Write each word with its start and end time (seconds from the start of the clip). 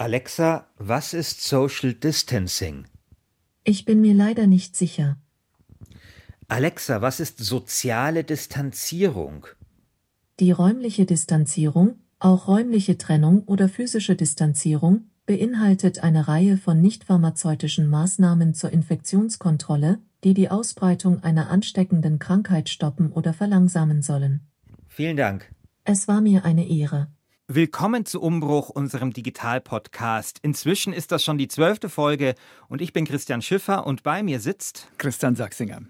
Alexa, 0.00 0.66
was 0.78 1.12
ist 1.12 1.42
Social 1.42 1.92
Distancing? 1.92 2.86
Ich 3.64 3.84
bin 3.84 4.00
mir 4.00 4.14
leider 4.14 4.46
nicht 4.46 4.74
sicher. 4.74 5.18
Alexa, 6.48 7.02
was 7.02 7.20
ist 7.20 7.36
soziale 7.36 8.24
Distanzierung? 8.24 9.46
Die 10.38 10.52
räumliche 10.52 11.04
Distanzierung, 11.04 11.96
auch 12.18 12.48
räumliche 12.48 12.96
Trennung 12.96 13.42
oder 13.44 13.68
physische 13.68 14.16
Distanzierung, 14.16 15.10
beinhaltet 15.26 16.02
eine 16.02 16.28
Reihe 16.28 16.56
von 16.56 16.80
nichtpharmazeutischen 16.80 17.86
Maßnahmen 17.86 18.54
zur 18.54 18.70
Infektionskontrolle, 18.70 19.98
die 20.24 20.32
die 20.32 20.48
Ausbreitung 20.48 21.22
einer 21.22 21.50
ansteckenden 21.50 22.18
Krankheit 22.18 22.70
stoppen 22.70 23.12
oder 23.12 23.34
verlangsamen 23.34 24.00
sollen. 24.00 24.48
Vielen 24.88 25.18
Dank. 25.18 25.52
Es 25.84 26.08
war 26.08 26.22
mir 26.22 26.46
eine 26.46 26.66
Ehre. 26.66 27.08
Willkommen 27.52 28.06
zu 28.06 28.22
Umbruch, 28.22 28.68
unserem 28.68 29.12
Digital-Podcast. 29.12 30.38
Inzwischen 30.40 30.92
ist 30.92 31.10
das 31.10 31.24
schon 31.24 31.36
die 31.36 31.48
zwölfte 31.48 31.88
Folge 31.88 32.36
und 32.68 32.80
ich 32.80 32.92
bin 32.92 33.04
Christian 33.04 33.42
Schiffer 33.42 33.88
und 33.88 34.04
bei 34.04 34.22
mir 34.22 34.38
sitzt 34.38 34.86
Christian 34.98 35.34
Sachsinger. 35.34 35.80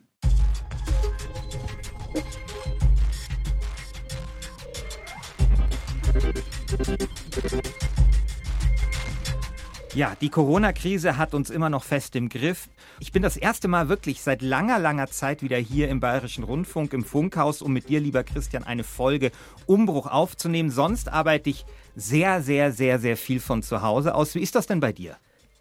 Ja, 9.95 10.17
die 10.19 10.31
Corona-Krise 10.31 11.19
hat 11.19 11.35
uns 11.35 11.51
immer 11.51 11.69
noch 11.69 11.85
fest 11.85 12.17
im 12.17 12.31
Griff. 12.31 12.71
Ich 13.03 13.13
bin 13.13 13.23
das 13.23 13.39
erste 13.39 13.67
Mal 13.67 13.89
wirklich 13.89 14.21
seit 14.21 14.43
langer, 14.43 14.79
langer 14.79 15.07
Zeit 15.07 15.43
wieder 15.43 15.57
hier 15.57 15.89
im 15.89 16.01
Bayerischen 16.01 16.45
Rundfunk, 16.45 16.93
im 16.93 17.03
Funkhaus, 17.03 17.63
um 17.63 17.73
mit 17.73 17.89
dir, 17.89 17.99
lieber 17.99 18.25
Christian, 18.25 18.63
eine 18.63 18.85
Folge 18.85 19.31
Umbruch 19.65 20.07
aufzunehmen. 20.07 20.71
Sonst 20.71 21.09
arbeite 21.09 21.49
ich 21.49 21.65
sehr, 21.97 22.43
sehr, 22.43 22.73
sehr, 22.73 22.99
sehr 22.99 23.17
viel 23.17 23.41
von 23.41 23.63
zu 23.63 23.81
Hause 23.81 24.15
aus. 24.15 24.35
Wie 24.35 24.43
ist 24.43 24.55
das 24.55 24.67
denn 24.67 24.81
bei 24.81 24.93
dir? 24.93 25.17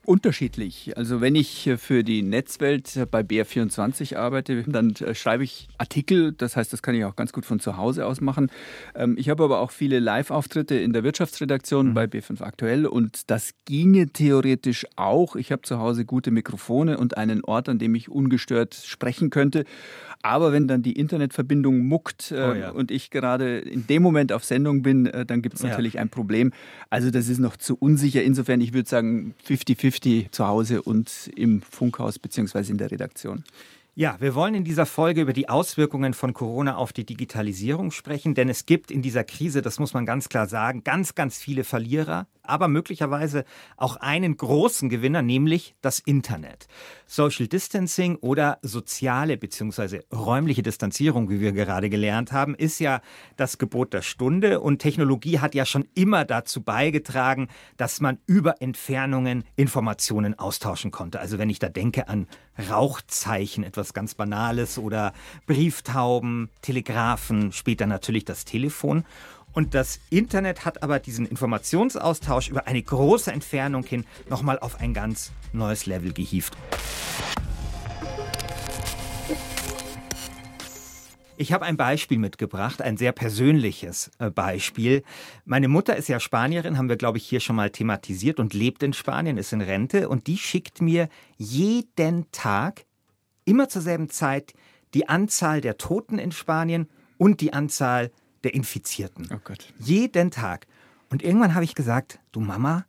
Unterschiedlich. 0.10 0.98
Also 0.98 1.22
wenn 1.22 1.36
ich 1.36 1.70
für 1.78 2.04
die 2.04 2.24
Netzwelt 2.24 3.00
bei 3.12 3.22
BR24 3.22 4.18
arbeite, 4.18 4.64
dann 4.64 4.96
äh, 4.96 5.14
schreibe 5.14 5.44
ich 5.44 5.68
Artikel. 5.78 6.32
Das 6.32 6.56
heißt, 6.56 6.74
das 6.74 6.82
kann 6.82 6.96
ich 6.96 7.06
auch 7.06 7.16
ganz 7.16 7.32
gut 7.32 7.46
von 7.46 7.60
zu 7.60 7.78
Hause 7.78 8.08
aus 8.08 8.20
machen. 8.20 8.50
Ähm, 8.96 9.18
ich 9.20 9.30
habe 9.30 9.44
aber 9.44 9.60
auch 9.60 9.70
viele 9.70 10.00
Live-Auftritte 10.00 10.74
in 10.74 10.94
der 10.94 11.04
Wirtschaftsredaktion 11.04 11.90
mhm. 11.90 11.94
bei 11.94 12.06
B5 12.06 12.42
Aktuell 12.42 12.88
und 12.88 13.30
das 13.30 13.52
ginge 13.66 14.08
theoretisch 14.08 14.88
auch. 14.96 15.36
Ich 15.36 15.52
habe 15.52 15.62
zu 15.62 15.78
Hause 15.78 16.06
gute 16.06 16.32
Mikrofone 16.32 16.98
und 16.98 17.16
einen 17.16 17.44
Ort, 17.44 17.70
an 17.70 17.78
dem 17.78 17.94
ich 17.94 18.10
ungestört 18.10 18.74
sprechen 18.74 19.30
könnte. 19.30 19.64
Aber 20.22 20.52
wenn 20.52 20.68
dann 20.68 20.82
die 20.82 20.94
Internetverbindung 20.94 21.86
muckt 21.86 22.32
äh, 22.32 22.36
oh 22.36 22.54
ja. 22.54 22.70
und 22.72 22.92
ich 22.92 23.10
gerade 23.10 23.60
in 23.60 23.88
dem 23.88 24.02
Moment 24.02 24.34
auf 24.34 24.44
Sendung 24.44 24.82
bin, 24.82 25.06
äh, 25.06 25.26
dann 25.26 25.42
gibt 25.42 25.56
es 25.56 25.64
natürlich 25.64 25.94
ja. 25.94 26.02
ein 26.02 26.10
Problem. 26.10 26.52
Also 26.90 27.10
das 27.10 27.30
ist 27.30 27.40
noch 27.40 27.56
zu 27.56 27.78
unsicher. 27.78 28.22
Insofern, 28.24 28.60
ich 28.60 28.74
würde 28.74 28.90
sagen 28.90 29.34
50-50 29.48 29.99
zu 30.32 30.48
Hause 30.48 30.82
und 30.82 31.30
im 31.36 31.62
Funkhaus 31.62 32.20
beziehungsweise 32.20 32.72
in 32.72 32.78
der 32.78 32.92
Redaktion. 32.92 33.44
Ja, 33.96 34.16
wir 34.20 34.34
wollen 34.36 34.54
in 34.54 34.64
dieser 34.64 34.86
Folge 34.86 35.22
über 35.22 35.34
die 35.34 35.50
Auswirkungen 35.50 36.14
von 36.14 36.34
Corona 36.34 36.78
auf 36.78 36.94
die 36.94 37.06
Digitalisierung 37.06 37.92
sprechen, 37.92 38.34
denn 38.34 38.48
es 38.48 38.66
gibt 38.66 38.92
in 38.92 39.02
dieser 39.02 39.24
Krise, 39.24 39.62
das 39.62 39.80
muss 39.80 39.94
man 39.94 40.06
ganz 40.06 40.30
klar 40.30 40.48
sagen, 40.48 40.84
ganz, 40.84 41.16
ganz 41.16 41.38
viele 41.38 41.64
Verlierer, 41.64 42.28
aber 42.44 42.68
möglicherweise 42.68 43.46
auch 43.78 43.98
einen 43.98 44.38
großen 44.38 44.90
Gewinner, 44.90 45.22
nämlich 45.22 45.76
das 45.82 46.00
Internet. 46.00 46.68
Social 47.06 47.48
Distancing 47.48 48.16
oder 48.18 48.60
soziale 48.62 49.38
bzw. 49.38 50.02
räumliche 50.14 50.64
Distanzierung, 50.64 51.30
wie 51.30 51.42
wir 51.42 51.52
gerade 51.52 51.90
gelernt 51.90 52.32
haben, 52.32 52.56
ist 52.56 52.80
ja 52.80 53.02
das 53.38 53.58
Gebot 53.58 53.94
der 53.94 54.02
Stunde 54.02 54.62
und 54.62 54.80
Technologie 54.80 55.40
hat 55.40 55.56
ja 55.56 55.66
schon 55.66 55.88
immer 55.94 56.26
dazu 56.26 56.62
beigetragen, 56.62 57.50
dass 57.78 58.02
man 58.02 58.20
über 58.28 58.62
Entfernungen 58.62 59.44
Informationen 59.56 60.38
austauschen 60.38 60.92
konnte. 60.92 61.20
Also 61.20 61.38
wenn 61.38 61.50
ich 61.50 61.60
da 61.60 61.70
denke 61.70 62.08
an 62.08 62.28
Rauchzeichen, 62.70 63.64
etwas 63.64 63.79
ganz 63.94 64.16
Banales 64.16 64.78
oder 64.78 65.14
Brieftauben, 65.48 66.50
Telegrafen, 66.62 67.52
später 67.52 67.88
natürlich 67.88 68.26
das 68.26 68.46
Telefon. 68.46 69.06
Und 69.54 69.74
das 69.74 70.00
Internet 70.10 70.66
hat 70.66 70.84
aber 70.84 71.00
diesen 71.00 71.26
Informationsaustausch 71.26 72.50
über 72.50 72.68
eine 72.68 72.82
große 72.82 73.32
Entfernung 73.32 73.84
hin 73.84 74.06
nochmal 74.30 74.60
auf 74.60 74.80
ein 74.80 74.94
ganz 74.94 75.32
neues 75.54 75.86
Level 75.86 76.14
gehievt. 76.14 76.56
Ich 81.42 81.54
habe 81.54 81.64
ein 81.66 81.78
Beispiel 81.78 82.18
mitgebracht, 82.18 82.82
ein 82.82 82.98
sehr 82.98 83.14
persönliches 83.14 84.12
äh, 84.20 84.30
Beispiel. 84.30 85.04
Meine 85.46 85.70
Mutter 85.70 85.96
ist 85.96 86.10
ja 86.10 86.20
Spanierin, 86.20 86.78
haben 86.78 86.90
wir, 86.90 86.98
glaube 86.98 87.18
ich, 87.18 87.26
hier 87.26 87.40
schon 87.40 87.56
mal 87.56 87.70
thematisiert 87.70 88.42
und 88.42 88.54
lebt 88.54 88.84
in 88.84 88.92
Spanien, 88.92 89.38
ist 89.38 89.54
in 89.54 89.62
Rente 89.62 90.10
und 90.10 90.28
die 90.28 90.38
schickt 90.38 90.82
mir 90.82 91.08
jeden 91.38 92.30
Tag, 92.34 92.84
immer 93.50 93.68
zur 93.68 93.82
selben 93.82 94.10
Zeit, 94.10 94.54
die 94.94 95.10
Anzahl 95.10 95.62
der 95.62 95.78
Toten 95.78 96.20
in 96.20 96.32
Spanien 96.32 96.88
und 97.18 97.42
die 97.42 97.54
Anzahl 97.54 98.12
der 98.44 98.54
Infizierten. 98.54 99.28
Oh 99.34 99.40
Gott. 99.44 99.74
Jeden 99.80 100.32
Tag. 100.32 100.68
Und 101.10 101.24
irgendwann 101.24 101.56
habe 101.56 101.66
ich 101.66 101.76
gesagt, 101.76 102.20
du 102.32 102.40
Mama, 102.40 102.86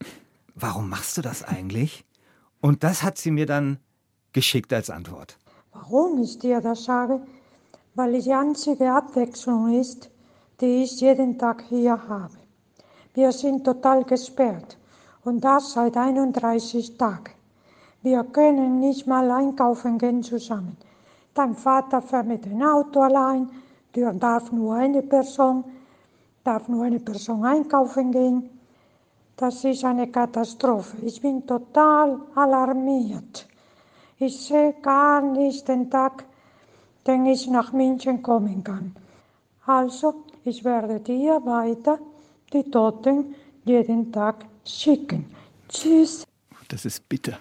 warum 0.54 0.88
machst 0.88 1.16
du 1.16 1.22
das 1.22 1.42
eigentlich? 1.42 2.04
Und 2.60 2.84
das 2.84 3.02
hat 3.02 3.16
sie 3.16 3.30
mir 3.30 3.46
dann 3.46 3.78
geschickt 4.32 4.72
als 4.72 4.90
Antwort. 4.90 5.38
Warum 5.72 6.22
ich 6.22 6.38
dir 6.38 6.60
das 6.60 6.84
sage? 6.84 7.20
Weil 7.94 8.14
es 8.14 8.24
die 8.24 8.32
einzige 8.32 8.92
Abwechslung 8.92 9.80
ist, 9.80 10.10
die 10.60 10.84
ich 10.84 11.00
jeden 11.00 11.38
Tag 11.38 11.64
hier 11.68 12.06
habe. 12.08 12.34
Wir 13.14 13.32
sind 13.32 13.64
total 13.64 14.04
gesperrt 14.04 14.76
und 15.24 15.42
das 15.42 15.72
seit 15.72 15.96
31 15.96 16.98
Tagen. 16.98 17.39
Wir 18.02 18.24
können 18.24 18.80
nicht 18.80 19.06
mal 19.06 19.30
einkaufen 19.30 19.98
gehen 19.98 20.22
zusammen. 20.22 20.76
Dein 21.34 21.54
Vater 21.54 22.00
fährt 22.00 22.26
mit 22.26 22.44
dem 22.46 22.62
Auto 22.62 23.00
allein, 23.00 23.48
der 23.94 24.12
darf 24.14 24.50
nur 24.52 24.74
eine 24.74 25.02
Person, 25.02 25.64
darf 26.42 26.66
nur 26.68 26.84
eine 26.84 27.00
Person 27.00 27.44
einkaufen 27.44 28.10
gehen. 28.10 28.50
Das 29.36 29.64
ist 29.64 29.84
eine 29.84 30.08
Katastrophe. 30.08 30.96
Ich 31.02 31.20
bin 31.20 31.46
total 31.46 32.20
alarmiert. 32.34 33.46
Ich 34.18 34.38
sehe 34.46 34.74
gar 34.82 35.20
nicht 35.20 35.68
den 35.68 35.90
Tag, 35.90 36.24
den 37.06 37.26
ich 37.26 37.48
nach 37.48 37.72
München 37.72 38.22
kommen 38.22 38.64
kann. 38.64 38.94
Also, 39.66 40.24
ich 40.44 40.64
werde 40.64 41.00
dir 41.00 41.40
weiter 41.44 41.98
die 42.52 42.64
Toten 42.70 43.34
jeden 43.64 44.10
Tag 44.10 44.44
schicken. 44.64 45.26
Tschüss. 45.68 46.24
Das 46.68 46.84
ist 46.84 47.08
bitter. 47.08 47.38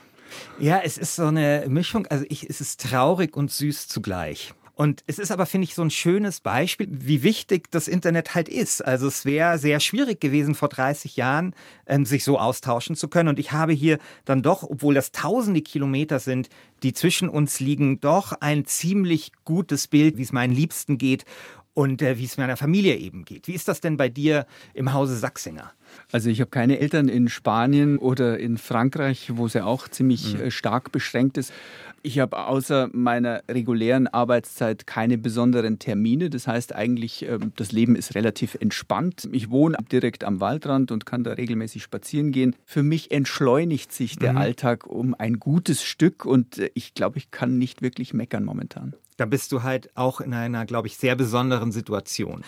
Ja, 0.60 0.80
es 0.84 0.98
ist 0.98 1.16
so 1.16 1.26
eine 1.26 1.66
Mischung. 1.68 2.08
Also 2.08 2.26
ich, 2.30 2.50
es 2.50 2.62
ist 2.62 2.82
traurig 2.82 3.36
und 3.36 3.52
süß 3.52 3.88
zugleich. 3.88 4.54
Und 4.80 5.04
es 5.08 5.20
ist 5.20 5.30
aber, 5.30 5.46
finde 5.46 5.66
ich, 5.66 5.76
so 5.76 5.82
ein 5.82 5.90
schönes 5.90 6.40
Beispiel, 6.40 6.88
wie 6.90 7.22
wichtig 7.22 7.70
das 7.70 7.90
Internet 7.90 8.34
halt 8.34 8.48
ist. 8.48 8.80
Also 8.86 9.08
es 9.08 9.26
wäre 9.26 9.58
sehr 9.58 9.82
schwierig 9.82 10.22
gewesen, 10.22 10.56
vor 10.56 10.70
30 10.70 11.18
Jahren 11.18 11.54
ähm, 11.86 12.06
sich 12.06 12.24
so 12.24 12.40
austauschen 12.40 12.96
zu 12.96 13.10
können. 13.10 13.28
Und 13.28 13.40
ich 13.40 13.52
habe 13.52 13.74
hier 13.74 13.98
dann 14.24 14.42
doch, 14.42 14.64
obwohl 14.64 14.94
das 14.94 15.12
tausende 15.12 15.62
Kilometer 15.62 16.20
sind, 16.20 16.48
die 16.82 16.94
zwischen 16.94 17.28
uns 17.28 17.60
liegen, 17.60 18.00
doch 18.00 18.32
ein 18.40 18.64
ziemlich 18.64 19.34
gutes 19.44 19.90
Bild, 19.90 20.18
wie 20.18 20.24
es 20.24 20.32
meinen 20.32 20.54
Liebsten 20.54 20.98
geht 20.98 21.26
und 21.74 22.02
äh, 22.02 22.18
wie 22.18 22.24
es 22.24 22.38
meiner 22.38 22.56
Familie 22.56 22.96
eben 22.96 23.26
geht. 23.26 23.50
Wie 23.50 23.56
ist 23.56 23.68
das 23.68 23.82
denn 23.82 23.98
bei 23.98 24.08
dir 24.08 24.46
im 24.74 24.94
Hause 24.94 25.18
Sachsinger? 25.18 25.74
Also 26.12 26.30
ich 26.30 26.42
habe 26.42 26.50
keine 26.50 26.80
Eltern 26.80 27.08
in 27.08 27.30
Spanien 27.30 27.98
oder 27.98 28.40
in 28.40 28.58
Frankreich, 28.58 29.32
wo 29.36 29.46
es 29.46 29.54
ja 29.54 29.66
auch 29.66 29.88
ziemlich 29.88 30.36
mhm. 30.36 30.42
Äh, 30.42 30.52
stark 30.52 30.92
beschränkt 30.92 31.38
ist. 31.38 31.54
Ich 32.02 32.20
habe 32.20 32.46
außer 32.46 32.90
meiner 32.94 33.44
regulären 33.50 34.08
Arbeitszeit 34.08 34.88
keine 34.88 35.18
besonderen 35.18 35.80
Termine. 35.80 36.30
Das 36.30 36.48
heißt 36.48 36.74
eigentlich, 36.74 37.28
ähm, 37.28 37.52
das 37.58 37.72
Leben 37.72 37.96
ist 37.96 38.16
relativ 38.16 38.56
entspannt. 38.60 39.28
Ich 39.32 39.50
wohne 39.50 39.78
direkt 39.92 40.24
am 40.24 40.40
Waldrand 40.40 40.92
und 40.92 41.06
kann 41.06 41.24
da 41.24 41.34
regelmäßig 41.34 41.84
spazieren 41.84 42.32
gehen. 42.32 42.56
Für 42.66 42.84
mich 42.84 43.12
entschleunigt 43.12 43.92
sich 43.92 44.18
der 44.18 44.34
mhm. 44.34 44.38
Alltag 44.38 44.88
um 44.88 45.14
ein 45.14 45.40
gutes 45.40 45.84
Stück 45.84 46.26
und 46.26 46.58
äh, 46.58 46.72
ich 46.74 46.94
glaube, 46.94 47.18
ich 47.18 47.32
kann 47.32 47.58
nicht 47.58 47.82
wirklich 47.82 48.14
meckern 48.14 48.46
momentan 48.46 48.94
da 49.20 49.26
bist 49.26 49.52
du 49.52 49.64
halt 49.64 49.90
auch 49.96 50.22
in 50.22 50.34
einer, 50.34 50.66
glaube 50.66 50.88
ich, 50.88 50.98
sehr 50.98 51.16
besonderen 51.16 51.72
Situation. 51.72 52.44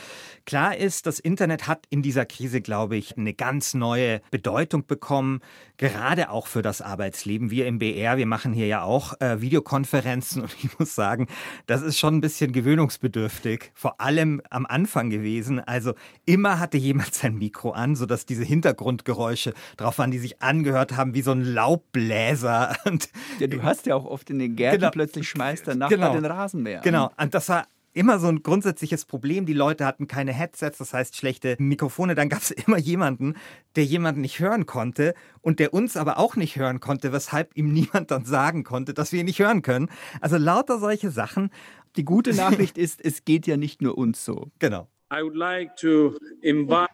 Klar 0.45 0.77
ist, 0.77 1.05
das 1.05 1.19
Internet 1.19 1.67
hat 1.67 1.85
in 1.89 2.01
dieser 2.01 2.25
Krise, 2.25 2.61
glaube 2.61 2.95
ich, 2.95 3.17
eine 3.17 3.33
ganz 3.33 3.73
neue 3.73 4.21
Bedeutung 4.31 4.87
bekommen, 4.87 5.41
gerade 5.77 6.29
auch 6.29 6.47
für 6.47 6.61
das 6.61 6.81
Arbeitsleben. 6.81 7.51
Wir 7.51 7.67
im 7.67 7.79
BR, 7.79 8.17
wir 8.17 8.25
machen 8.25 8.53
hier 8.53 8.67
ja 8.67 8.83
auch 8.83 9.19
äh, 9.19 9.41
Videokonferenzen 9.41 10.41
und 10.43 10.55
ich 10.63 10.79
muss 10.79 10.95
sagen, 10.95 11.27
das 11.67 11.81
ist 11.81 11.99
schon 11.99 12.15
ein 12.15 12.21
bisschen 12.21 12.53
gewöhnungsbedürftig, 12.53 13.71
vor 13.73 13.99
allem 13.99 14.41
am 14.49 14.65
Anfang 14.65 15.09
gewesen. 15.09 15.59
Also 15.59 15.93
immer 16.25 16.59
hatte 16.59 16.77
jemand 16.77 17.13
sein 17.13 17.37
Mikro 17.37 17.71
an, 17.71 17.95
sodass 17.95 18.25
diese 18.25 18.43
Hintergrundgeräusche 18.43 19.53
drauf 19.77 19.97
waren, 19.97 20.11
die 20.11 20.19
sich 20.19 20.41
angehört 20.41 20.95
haben 20.95 21.13
wie 21.13 21.21
so 21.21 21.31
ein 21.31 21.43
Laubbläser. 21.43 22.75
Und 22.85 23.09
ja, 23.39 23.47
du 23.47 23.61
hast 23.61 23.85
ja 23.85 23.95
auch 23.95 24.05
oft 24.05 24.29
in 24.29 24.39
den 24.39 24.55
Gärten 24.55 24.79
genau, 24.79 24.91
plötzlich 24.91 25.27
schmeißt 25.29 25.67
der 25.67 25.75
Nachbar 25.75 25.97
genau, 25.97 26.13
den 26.13 26.25
Rasen 26.25 26.60
mehr. 26.61 26.81
Genau, 26.81 27.11
und 27.17 27.33
das 27.33 27.49
war 27.49 27.65
immer 27.93 28.19
so 28.19 28.27
ein 28.27 28.43
grundsätzliches 28.43 29.05
Problem. 29.05 29.45
Die 29.45 29.53
Leute 29.53 29.85
hatten 29.85 30.07
keine 30.07 30.33
Headsets, 30.33 30.77
das 30.77 30.93
heißt 30.93 31.15
schlechte 31.15 31.55
Mikrofone. 31.59 32.15
Dann 32.15 32.29
gab 32.29 32.41
es 32.41 32.51
immer 32.67 32.77
jemanden, 32.77 33.35
der 33.75 33.85
jemanden 33.85 34.21
nicht 34.21 34.39
hören 34.39 34.65
konnte 34.65 35.13
und 35.41 35.59
der 35.59 35.73
uns 35.73 35.97
aber 35.97 36.17
auch 36.17 36.35
nicht 36.35 36.55
hören 36.55 36.79
konnte, 36.79 37.11
weshalb 37.11 37.55
ihm 37.55 37.73
niemand 37.73 38.11
dann 38.11 38.25
sagen 38.25 38.63
konnte, 38.63 38.93
dass 38.93 39.11
wir 39.11 39.19
ihn 39.19 39.25
nicht 39.25 39.39
hören 39.39 39.61
können. 39.61 39.89
Also 40.21 40.37
lauter 40.37 40.79
solche 40.79 41.11
Sachen. 41.11 41.51
Die 41.97 42.05
gute 42.05 42.33
Nachricht 42.33 42.77
ist, 42.77 43.03
es 43.03 43.25
geht 43.25 43.47
ja 43.47 43.57
nicht 43.57 43.81
nur 43.81 43.97
uns 43.97 44.23
so. 44.23 44.51
Genau. 44.59 44.87
I 45.13 45.21
would 45.21 45.35
like 45.35 45.75
to 45.75 46.15
invite 46.41 46.89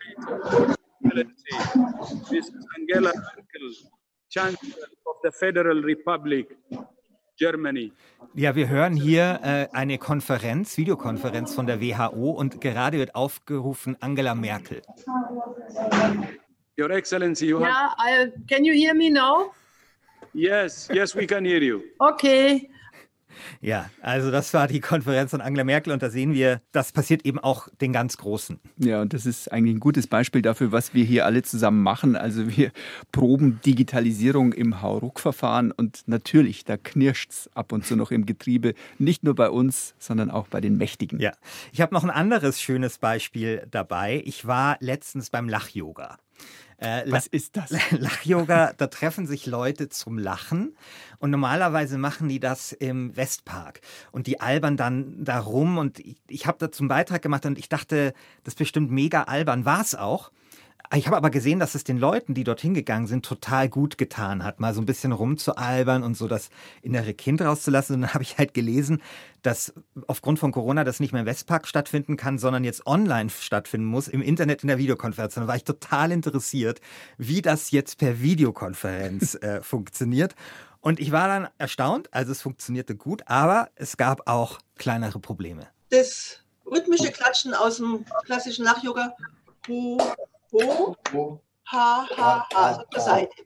Mrs. 1.01 2.65
Angela 2.75 3.11
Merkel, 3.13 3.75
Chancellor 4.29 4.87
of 5.05 5.17
the 5.23 5.29
Federal 5.31 5.79
Republic 5.79 6.57
Germany. 7.37 7.91
Ja, 8.33 8.55
wir 8.55 8.67
hören 8.67 8.95
hier 8.95 9.39
äh, 9.43 9.67
eine 9.75 9.97
Konferenz, 9.97 10.77
Videokonferenz 10.77 11.53
von 11.53 11.67
der 11.67 11.81
WHO 11.81 12.31
und 12.31 12.61
gerade 12.61 12.97
wird 12.97 13.15
aufgerufen 13.15 13.95
Angela 14.01 14.35
Merkel. 14.35 14.81
Your 16.79 16.91
Excellency, 16.91 17.47
you 17.47 17.59
have. 17.59 17.69
Yeah, 17.69 18.25
I, 18.25 18.31
can 18.47 18.63
you 18.63 18.73
hear 18.73 18.93
me 18.93 19.09
now? 19.09 19.51
Yes, 20.33 20.87
yes, 20.93 21.15
we 21.15 21.25
can 21.25 21.43
hear 21.45 21.61
you. 21.61 21.81
Okay. 21.99 22.69
Ja, 23.61 23.89
also 24.01 24.31
das 24.31 24.53
war 24.53 24.67
die 24.67 24.79
Konferenz 24.79 25.31
von 25.31 25.41
Angela 25.41 25.63
Merkel 25.63 25.93
und 25.93 26.01
da 26.01 26.09
sehen 26.09 26.33
wir, 26.33 26.61
das 26.71 26.91
passiert 26.91 27.25
eben 27.25 27.39
auch 27.39 27.67
den 27.81 27.93
ganz 27.93 28.17
Großen. 28.17 28.59
Ja, 28.77 29.01
und 29.01 29.13
das 29.13 29.25
ist 29.25 29.51
eigentlich 29.51 29.75
ein 29.75 29.79
gutes 29.79 30.07
Beispiel 30.07 30.41
dafür, 30.41 30.71
was 30.71 30.93
wir 30.93 31.03
hier 31.03 31.25
alle 31.25 31.43
zusammen 31.43 31.83
machen. 31.83 32.15
Also 32.15 32.55
wir 32.55 32.71
proben 33.11 33.59
Digitalisierung 33.65 34.53
im 34.53 34.81
Hauruck-Verfahren 34.81 35.71
und 35.71 36.03
natürlich, 36.07 36.65
da 36.65 36.77
knirscht 36.77 37.31
es 37.31 37.49
ab 37.53 37.71
und 37.71 37.85
zu 37.85 37.95
noch 37.95 38.11
im 38.11 38.25
Getriebe, 38.25 38.73
nicht 38.97 39.23
nur 39.23 39.35
bei 39.35 39.49
uns, 39.49 39.95
sondern 39.99 40.31
auch 40.31 40.47
bei 40.47 40.61
den 40.61 40.77
Mächtigen. 40.77 41.19
Ja, 41.19 41.33
ich 41.71 41.81
habe 41.81 41.93
noch 41.93 42.03
ein 42.03 42.09
anderes 42.09 42.61
schönes 42.61 42.97
Beispiel 42.97 43.65
dabei. 43.69 44.21
Ich 44.25 44.45
war 44.45 44.77
letztens 44.79 45.29
beim 45.29 45.49
Lach-Yoga. 45.49 46.17
Äh, 46.77 47.03
Was 47.07 47.25
ist 47.25 47.57
das? 47.57 47.71
Lach-Yoga, 47.91 48.73
da 48.77 48.87
treffen 48.87 49.25
sich 49.25 49.45
Leute 49.47 49.89
zum 49.89 50.17
Lachen 50.19 50.75
und 51.17 51.31
normalerweise 51.31 51.97
machen 51.97 52.29
die 52.29 52.39
das 52.39 52.71
im 52.71 53.15
Westpark 53.15 53.81
und 54.11 54.27
die 54.27 54.39
albern 54.39 54.77
dann 54.77 55.23
da 55.23 55.39
rum 55.39 55.79
und 55.79 55.99
ich, 55.99 56.17
ich 56.27 56.45
habe 56.45 56.57
dazu 56.59 56.83
einen 56.83 56.89
Beitrag 56.89 57.21
gemacht 57.23 57.45
und 57.47 57.57
ich 57.57 57.69
dachte, 57.69 58.13
das 58.43 58.53
ist 58.53 58.59
bestimmt 58.59 58.91
mega 58.91 59.23
albern, 59.23 59.65
war 59.65 59.81
es 59.81 59.95
auch. 59.95 60.31
Ich 60.95 61.05
habe 61.05 61.17
aber 61.17 61.29
gesehen, 61.29 61.59
dass 61.59 61.75
es 61.75 61.83
den 61.83 61.97
Leuten, 61.97 62.33
die 62.33 62.45
dorthin 62.45 62.73
gegangen 62.73 63.07
sind, 63.07 63.25
total 63.25 63.67
gut 63.67 63.97
getan 63.97 64.43
hat, 64.43 64.61
mal 64.61 64.73
so 64.73 64.81
ein 64.81 64.85
bisschen 64.85 65.11
rumzualbern 65.11 66.01
und 66.01 66.15
so 66.15 66.27
das 66.27 66.49
innere 66.81 67.13
Kind 67.13 67.41
rauszulassen. 67.41 67.95
Und 67.95 68.01
dann 68.03 68.13
habe 68.13 68.23
ich 68.23 68.37
halt 68.37 68.53
gelesen, 68.53 69.01
dass 69.41 69.73
aufgrund 70.07 70.39
von 70.39 70.53
Corona 70.53 70.85
das 70.85 71.01
nicht 71.01 71.11
mehr 71.11 71.21
im 71.21 71.25
Westpark 71.25 71.67
stattfinden 71.67 72.15
kann, 72.15 72.37
sondern 72.37 72.63
jetzt 72.63 72.87
online 72.87 73.29
stattfinden 73.29 73.85
muss, 73.85 74.07
im 74.07 74.21
Internet 74.21 74.63
in 74.63 74.69
der 74.69 74.77
Videokonferenz. 74.77 75.35
Und 75.35 75.41
dann 75.41 75.47
war 75.49 75.57
ich 75.57 75.65
total 75.65 76.11
interessiert, 76.11 76.79
wie 77.17 77.41
das 77.41 77.71
jetzt 77.71 77.97
per 77.97 78.21
Videokonferenz 78.21 79.35
äh, 79.35 79.61
funktioniert. 79.61 80.35
Und 80.79 81.01
ich 81.01 81.11
war 81.11 81.27
dann 81.27 81.49
erstaunt, 81.57 82.13
also 82.13 82.31
es 82.31 82.41
funktionierte 82.41 82.95
gut, 82.95 83.23
aber 83.25 83.69
es 83.75 83.97
gab 83.97 84.27
auch 84.29 84.59
kleinere 84.77 85.19
Probleme. 85.19 85.67
Das 85.89 86.39
rhythmische 86.65 87.11
Klatschen 87.11 87.53
aus 87.53 87.77
dem 87.77 88.05
klassischen 88.25 88.63
Ho, 90.63 90.95
ha, 91.65 92.07
ha, 92.17 92.47
ha, 92.53 92.67
also 92.67 92.83
zur 92.91 93.01
Seite. 93.01 93.43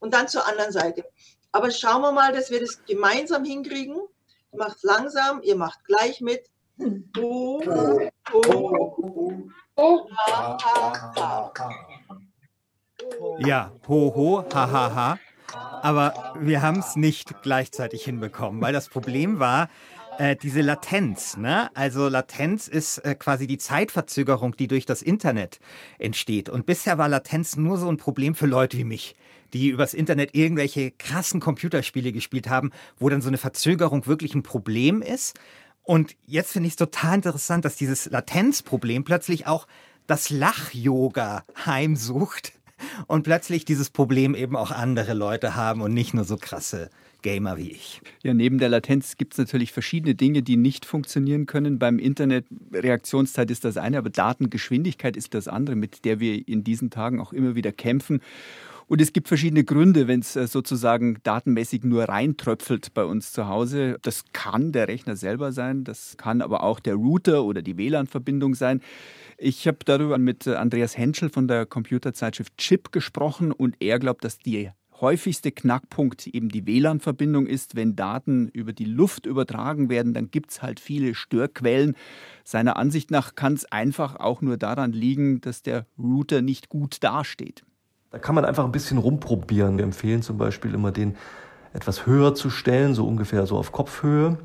Und 0.00 0.14
dann 0.14 0.28
zur 0.28 0.46
anderen 0.46 0.72
Seite. 0.72 1.04
Aber 1.52 1.70
schauen 1.70 2.02
wir 2.02 2.12
mal, 2.12 2.32
dass 2.32 2.50
wir 2.50 2.60
das 2.60 2.84
gemeinsam 2.84 3.44
hinkriegen. 3.44 3.96
Ihr 4.52 4.58
macht 4.58 4.82
langsam, 4.82 5.42
ihr 5.42 5.56
macht 5.56 5.84
gleich 5.84 6.20
mit. 6.20 6.48
Ho, 7.16 7.62
ho, 7.66 8.10
ho, 9.76 10.08
ha, 10.16 10.58
ha, 10.62 11.52
ha. 11.58 11.70
Ja, 13.38 13.72
ho, 13.88 14.14
ho, 14.14 14.44
ha, 14.52 14.70
ha, 14.70 14.94
ha. 14.94 15.18
Aber 15.82 16.34
wir 16.38 16.62
haben 16.62 16.78
es 16.78 16.96
nicht 16.96 17.42
gleichzeitig 17.42 18.04
hinbekommen, 18.04 18.60
weil 18.60 18.72
das 18.72 18.88
Problem 18.88 19.38
war, 19.38 19.68
äh, 20.18 20.36
diese 20.36 20.60
Latenz. 20.60 21.36
Ne? 21.36 21.70
Also 21.74 22.08
Latenz 22.08 22.68
ist 22.68 22.98
äh, 22.98 23.14
quasi 23.14 23.46
die 23.46 23.58
Zeitverzögerung, 23.58 24.56
die 24.56 24.68
durch 24.68 24.86
das 24.86 25.02
Internet 25.02 25.60
entsteht. 25.98 26.48
Und 26.48 26.66
bisher 26.66 26.98
war 26.98 27.08
Latenz 27.08 27.56
nur 27.56 27.78
so 27.78 27.88
ein 27.88 27.96
Problem 27.96 28.34
für 28.34 28.46
Leute 28.46 28.78
wie 28.78 28.84
mich 28.84 29.16
die 29.52 29.68
übers 29.68 29.94
Internet 29.94 30.34
irgendwelche 30.34 30.90
krassen 30.92 31.40
Computerspiele 31.40 32.12
gespielt 32.12 32.48
haben, 32.48 32.70
wo 32.98 33.08
dann 33.08 33.20
so 33.20 33.28
eine 33.28 33.38
Verzögerung 33.38 34.06
wirklich 34.06 34.34
ein 34.34 34.42
Problem 34.42 35.02
ist. 35.02 35.38
Und 35.82 36.16
jetzt 36.26 36.52
finde 36.52 36.68
ich 36.68 36.72
es 36.72 36.76
total 36.76 37.16
interessant, 37.16 37.64
dass 37.64 37.76
dieses 37.76 38.06
Latenzproblem 38.06 39.04
plötzlich 39.04 39.46
auch 39.46 39.66
das 40.06 40.30
Lach-Yoga 40.30 41.44
heimsucht 41.66 42.52
und 43.06 43.22
plötzlich 43.22 43.64
dieses 43.64 43.90
Problem 43.90 44.34
eben 44.34 44.56
auch 44.56 44.70
andere 44.70 45.14
Leute 45.14 45.56
haben 45.56 45.80
und 45.80 45.94
nicht 45.94 46.14
nur 46.14 46.24
so 46.24 46.36
krasse 46.36 46.90
Gamer 47.22 47.56
wie 47.56 47.70
ich. 47.70 48.00
Ja, 48.22 48.34
neben 48.34 48.58
der 48.58 48.68
Latenz 48.68 49.16
gibt 49.16 49.34
es 49.34 49.38
natürlich 49.38 49.72
verschiedene 49.72 50.14
Dinge, 50.14 50.42
die 50.42 50.56
nicht 50.56 50.84
funktionieren 50.84 51.46
können. 51.46 51.78
Beim 51.78 51.98
Internet 51.98 52.44
Reaktionszeit 52.72 53.50
ist 53.50 53.64
das 53.64 53.76
eine, 53.76 53.98
aber 53.98 54.10
Datengeschwindigkeit 54.10 55.16
ist 55.16 55.34
das 55.34 55.48
andere, 55.48 55.76
mit 55.76 56.04
der 56.04 56.20
wir 56.20 56.46
in 56.46 56.64
diesen 56.64 56.90
Tagen 56.90 57.20
auch 57.20 57.32
immer 57.32 57.54
wieder 57.54 57.72
kämpfen. 57.72 58.20
Und 58.92 59.00
es 59.00 59.14
gibt 59.14 59.28
verschiedene 59.28 59.64
Gründe, 59.64 60.06
wenn 60.06 60.20
es 60.20 60.36
äh, 60.36 60.46
sozusagen 60.46 61.16
datenmäßig 61.22 61.82
nur 61.82 62.10
reintröpfelt 62.10 62.92
bei 62.92 63.06
uns 63.06 63.32
zu 63.32 63.48
Hause. 63.48 63.96
Das 64.02 64.24
kann 64.34 64.70
der 64.70 64.86
Rechner 64.86 65.16
selber 65.16 65.50
sein, 65.50 65.82
das 65.82 66.18
kann 66.18 66.42
aber 66.42 66.62
auch 66.62 66.78
der 66.78 66.96
Router 66.96 67.44
oder 67.44 67.62
die 67.62 67.78
WLAN-Verbindung 67.78 68.54
sein. 68.54 68.82
Ich 69.38 69.66
habe 69.66 69.78
darüber 69.86 70.18
mit 70.18 70.46
äh, 70.46 70.56
Andreas 70.56 70.98
Henschel 70.98 71.30
von 71.30 71.48
der 71.48 71.64
Computerzeitschrift 71.64 72.54
Chip 72.58 72.92
gesprochen 72.92 73.50
und 73.50 73.76
er 73.80 73.98
glaubt, 73.98 74.24
dass 74.24 74.36
die 74.38 74.68
häufigste 75.00 75.52
Knackpunkt 75.52 76.26
eben 76.26 76.50
die 76.50 76.66
WLAN-Verbindung 76.66 77.46
ist. 77.46 77.74
Wenn 77.74 77.96
Daten 77.96 78.48
über 78.48 78.74
die 78.74 78.84
Luft 78.84 79.24
übertragen 79.24 79.88
werden, 79.88 80.12
dann 80.12 80.30
gibt 80.30 80.50
es 80.50 80.60
halt 80.60 80.80
viele 80.80 81.14
Störquellen. 81.14 81.96
Seiner 82.44 82.76
Ansicht 82.76 83.10
nach 83.10 83.36
kann 83.36 83.54
es 83.54 83.64
einfach 83.72 84.16
auch 84.16 84.42
nur 84.42 84.58
daran 84.58 84.92
liegen, 84.92 85.40
dass 85.40 85.62
der 85.62 85.86
Router 85.96 86.42
nicht 86.42 86.68
gut 86.68 86.98
dasteht. 87.02 87.64
Da 88.12 88.18
kann 88.18 88.34
man 88.34 88.44
einfach 88.44 88.64
ein 88.64 88.72
bisschen 88.72 88.98
rumprobieren. 88.98 89.78
Wir 89.78 89.84
empfehlen 89.84 90.20
zum 90.20 90.36
Beispiel 90.36 90.74
immer 90.74 90.92
den 90.92 91.16
etwas 91.72 92.06
höher 92.06 92.34
zu 92.34 92.50
stellen, 92.50 92.94
so 92.94 93.06
ungefähr 93.06 93.46
so 93.46 93.56
auf 93.56 93.72
Kopfhöhe. 93.72 94.38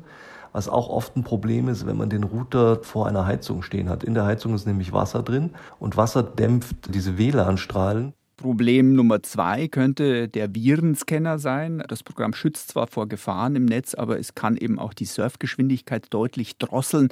Was 0.52 0.70
auch 0.70 0.88
oft 0.88 1.14
ein 1.16 1.22
Problem 1.22 1.68
ist, 1.68 1.86
wenn 1.86 1.98
man 1.98 2.08
den 2.08 2.24
Router 2.24 2.82
vor 2.82 3.06
einer 3.06 3.26
Heizung 3.26 3.60
stehen 3.62 3.90
hat. 3.90 4.02
In 4.02 4.14
der 4.14 4.24
Heizung 4.24 4.54
ist 4.54 4.66
nämlich 4.66 4.94
Wasser 4.94 5.22
drin 5.22 5.50
und 5.78 5.98
Wasser 5.98 6.22
dämpft 6.22 6.94
diese 6.94 7.18
WLAN-Strahlen. 7.18 8.14
Problem 8.38 8.94
Nummer 8.94 9.22
zwei 9.22 9.68
könnte 9.68 10.28
der 10.28 10.54
Virenscanner 10.54 11.38
sein. 11.38 11.82
Das 11.88 12.04
Programm 12.04 12.32
schützt 12.32 12.68
zwar 12.68 12.86
vor 12.86 13.08
Gefahren 13.08 13.56
im 13.56 13.64
Netz, 13.64 13.94
aber 13.94 14.18
es 14.18 14.34
kann 14.34 14.56
eben 14.56 14.78
auch 14.78 14.94
die 14.94 15.04
Surfgeschwindigkeit 15.04 16.06
deutlich 16.10 16.56
drosseln. 16.56 17.08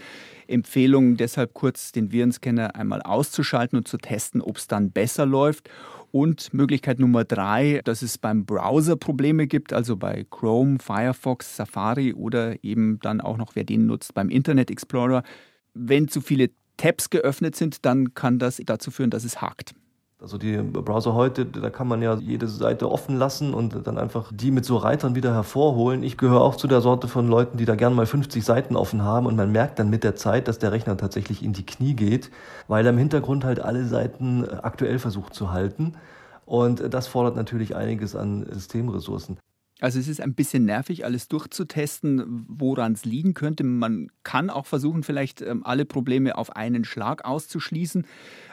Empfehlung 0.46 1.16
deshalb 1.16 1.52
kurz 1.52 1.90
den 1.90 2.12
Virenscanner 2.12 2.76
einmal 2.76 3.02
auszuschalten 3.02 3.76
und 3.76 3.88
zu 3.88 3.98
testen, 3.98 4.40
ob 4.40 4.56
es 4.56 4.68
dann 4.68 4.92
besser 4.92 5.26
läuft. 5.26 5.68
Und 6.12 6.54
Möglichkeit 6.54 7.00
Nummer 7.00 7.24
drei, 7.24 7.80
dass 7.84 8.02
es 8.02 8.18
beim 8.18 8.46
Browser 8.46 8.96
Probleme 8.96 9.48
gibt, 9.48 9.72
also 9.72 9.96
bei 9.96 10.24
Chrome, 10.30 10.78
Firefox, 10.78 11.56
Safari 11.56 12.14
oder 12.14 12.64
eben 12.64 13.00
dann 13.00 13.20
auch 13.20 13.36
noch, 13.36 13.56
wer 13.56 13.64
den 13.64 13.86
nutzt, 13.86 14.14
beim 14.14 14.30
Internet 14.30 14.70
Explorer. 14.70 15.24
Wenn 15.74 16.06
zu 16.06 16.20
viele 16.20 16.50
Tabs 16.76 17.10
geöffnet 17.10 17.56
sind, 17.56 17.84
dann 17.84 18.14
kann 18.14 18.38
das 18.38 18.62
dazu 18.64 18.92
führen, 18.92 19.10
dass 19.10 19.24
es 19.24 19.42
hakt. 19.42 19.74
Also 20.18 20.38
die 20.38 20.56
Browser 20.56 21.12
heute, 21.12 21.44
da 21.44 21.68
kann 21.68 21.88
man 21.88 22.00
ja 22.00 22.14
jede 22.14 22.48
Seite 22.48 22.90
offen 22.90 23.18
lassen 23.18 23.52
und 23.52 23.86
dann 23.86 23.98
einfach 23.98 24.32
die 24.32 24.50
mit 24.50 24.64
so 24.64 24.78
Reitern 24.78 25.14
wieder 25.14 25.34
hervorholen. 25.34 26.02
Ich 26.02 26.16
gehöre 26.16 26.40
auch 26.40 26.56
zu 26.56 26.66
der 26.68 26.80
Sorte 26.80 27.06
von 27.06 27.28
Leuten, 27.28 27.58
die 27.58 27.66
da 27.66 27.74
gern 27.74 27.94
mal 27.94 28.06
50 28.06 28.42
Seiten 28.42 28.76
offen 28.76 29.02
haben 29.02 29.26
und 29.26 29.36
man 29.36 29.52
merkt 29.52 29.78
dann 29.78 29.90
mit 29.90 30.04
der 30.04 30.16
Zeit, 30.16 30.48
dass 30.48 30.58
der 30.58 30.72
Rechner 30.72 30.96
tatsächlich 30.96 31.42
in 31.42 31.52
die 31.52 31.66
Knie 31.66 31.92
geht, 31.92 32.30
weil 32.66 32.86
er 32.86 32.92
im 32.92 32.98
Hintergrund 32.98 33.44
halt 33.44 33.60
alle 33.60 33.84
Seiten 33.84 34.48
aktuell 34.48 34.98
versucht 34.98 35.34
zu 35.34 35.52
halten. 35.52 35.96
Und 36.46 36.94
das 36.94 37.08
fordert 37.08 37.36
natürlich 37.36 37.76
einiges 37.76 38.16
an 38.16 38.46
Systemressourcen. 38.50 39.36
Also 39.80 39.98
es 39.98 40.08
ist 40.08 40.22
ein 40.22 40.32
bisschen 40.32 40.64
nervig, 40.64 41.04
alles 41.04 41.28
durchzutesten, 41.28 42.46
woran 42.48 42.94
es 42.94 43.04
liegen 43.04 43.34
könnte. 43.34 43.62
Man 43.62 44.10
kann 44.22 44.48
auch 44.48 44.64
versuchen, 44.64 45.02
vielleicht 45.02 45.42
ähm, 45.42 45.66
alle 45.66 45.84
Probleme 45.84 46.38
auf 46.38 46.56
einen 46.56 46.86
Schlag 46.86 47.26
auszuschließen, 47.26 48.06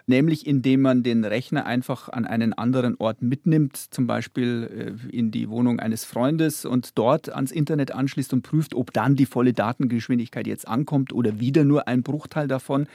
nämlich 0.06 0.46
indem 0.46 0.82
man 0.82 1.02
den 1.02 1.24
Rechner 1.24 1.66
einfach 1.66 2.10
an 2.10 2.26
einen 2.26 2.52
anderen 2.52 2.96
Ort 2.98 3.22
mitnimmt, 3.22 3.78
zum 3.78 4.06
Beispiel 4.06 4.98
äh, 5.10 5.16
in 5.16 5.32
die 5.32 5.50
Wohnung 5.50 5.80
eines 5.80 6.04
Freundes 6.04 6.66
und 6.66 6.98
dort 6.98 7.30
ans 7.30 7.54
Internet 7.54 7.94
anschließt 7.94 8.34
und 8.34 8.42
prüft, 8.42 8.76
ob 8.76 8.92
dann 8.92 9.16
die 9.16 9.26
volle 9.26 9.54
Datengeschwindigkeit 9.54 10.46
jetzt 10.46 10.68
ankommt 10.68 11.14
oder 11.14 11.40
wieder 11.40 11.64
nur 11.64 11.88
ein 11.88 12.04
Bruchteil 12.04 12.50
davon. 12.50 12.86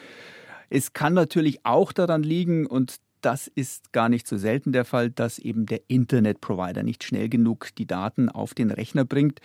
Es 0.68 0.92
kann 0.92 1.14
natürlich 1.14 1.64
auch 1.64 1.92
daran 1.92 2.22
liegen, 2.22 2.66
und 2.66 2.96
das 3.20 3.48
ist 3.48 3.92
gar 3.92 4.08
nicht 4.08 4.26
so 4.26 4.36
selten 4.36 4.72
der 4.72 4.84
Fall, 4.84 5.10
dass 5.10 5.38
eben 5.38 5.66
der 5.66 5.80
Internetprovider 5.88 6.82
nicht 6.82 7.04
schnell 7.04 7.28
genug 7.28 7.68
die 7.76 7.86
Daten 7.86 8.28
auf 8.28 8.54
den 8.54 8.70
Rechner 8.70 9.04
bringt. 9.04 9.40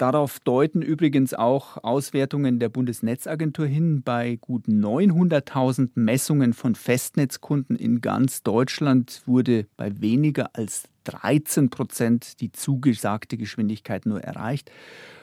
Darauf 0.00 0.40
deuten 0.40 0.80
übrigens 0.80 1.34
auch 1.34 1.76
Auswertungen 1.84 2.58
der 2.58 2.70
Bundesnetzagentur 2.70 3.66
hin. 3.66 4.02
Bei 4.02 4.36
gut 4.40 4.66
900.000 4.66 5.90
Messungen 5.94 6.54
von 6.54 6.74
Festnetzkunden 6.74 7.76
in 7.76 8.00
ganz 8.00 8.42
Deutschland 8.42 9.20
wurde 9.26 9.66
bei 9.76 10.00
weniger 10.00 10.48
als 10.54 10.84
13 11.04 11.68
Prozent 11.68 12.40
die 12.40 12.50
zugesagte 12.50 13.36
Geschwindigkeit 13.36 14.06
nur 14.06 14.22
erreicht. 14.22 14.70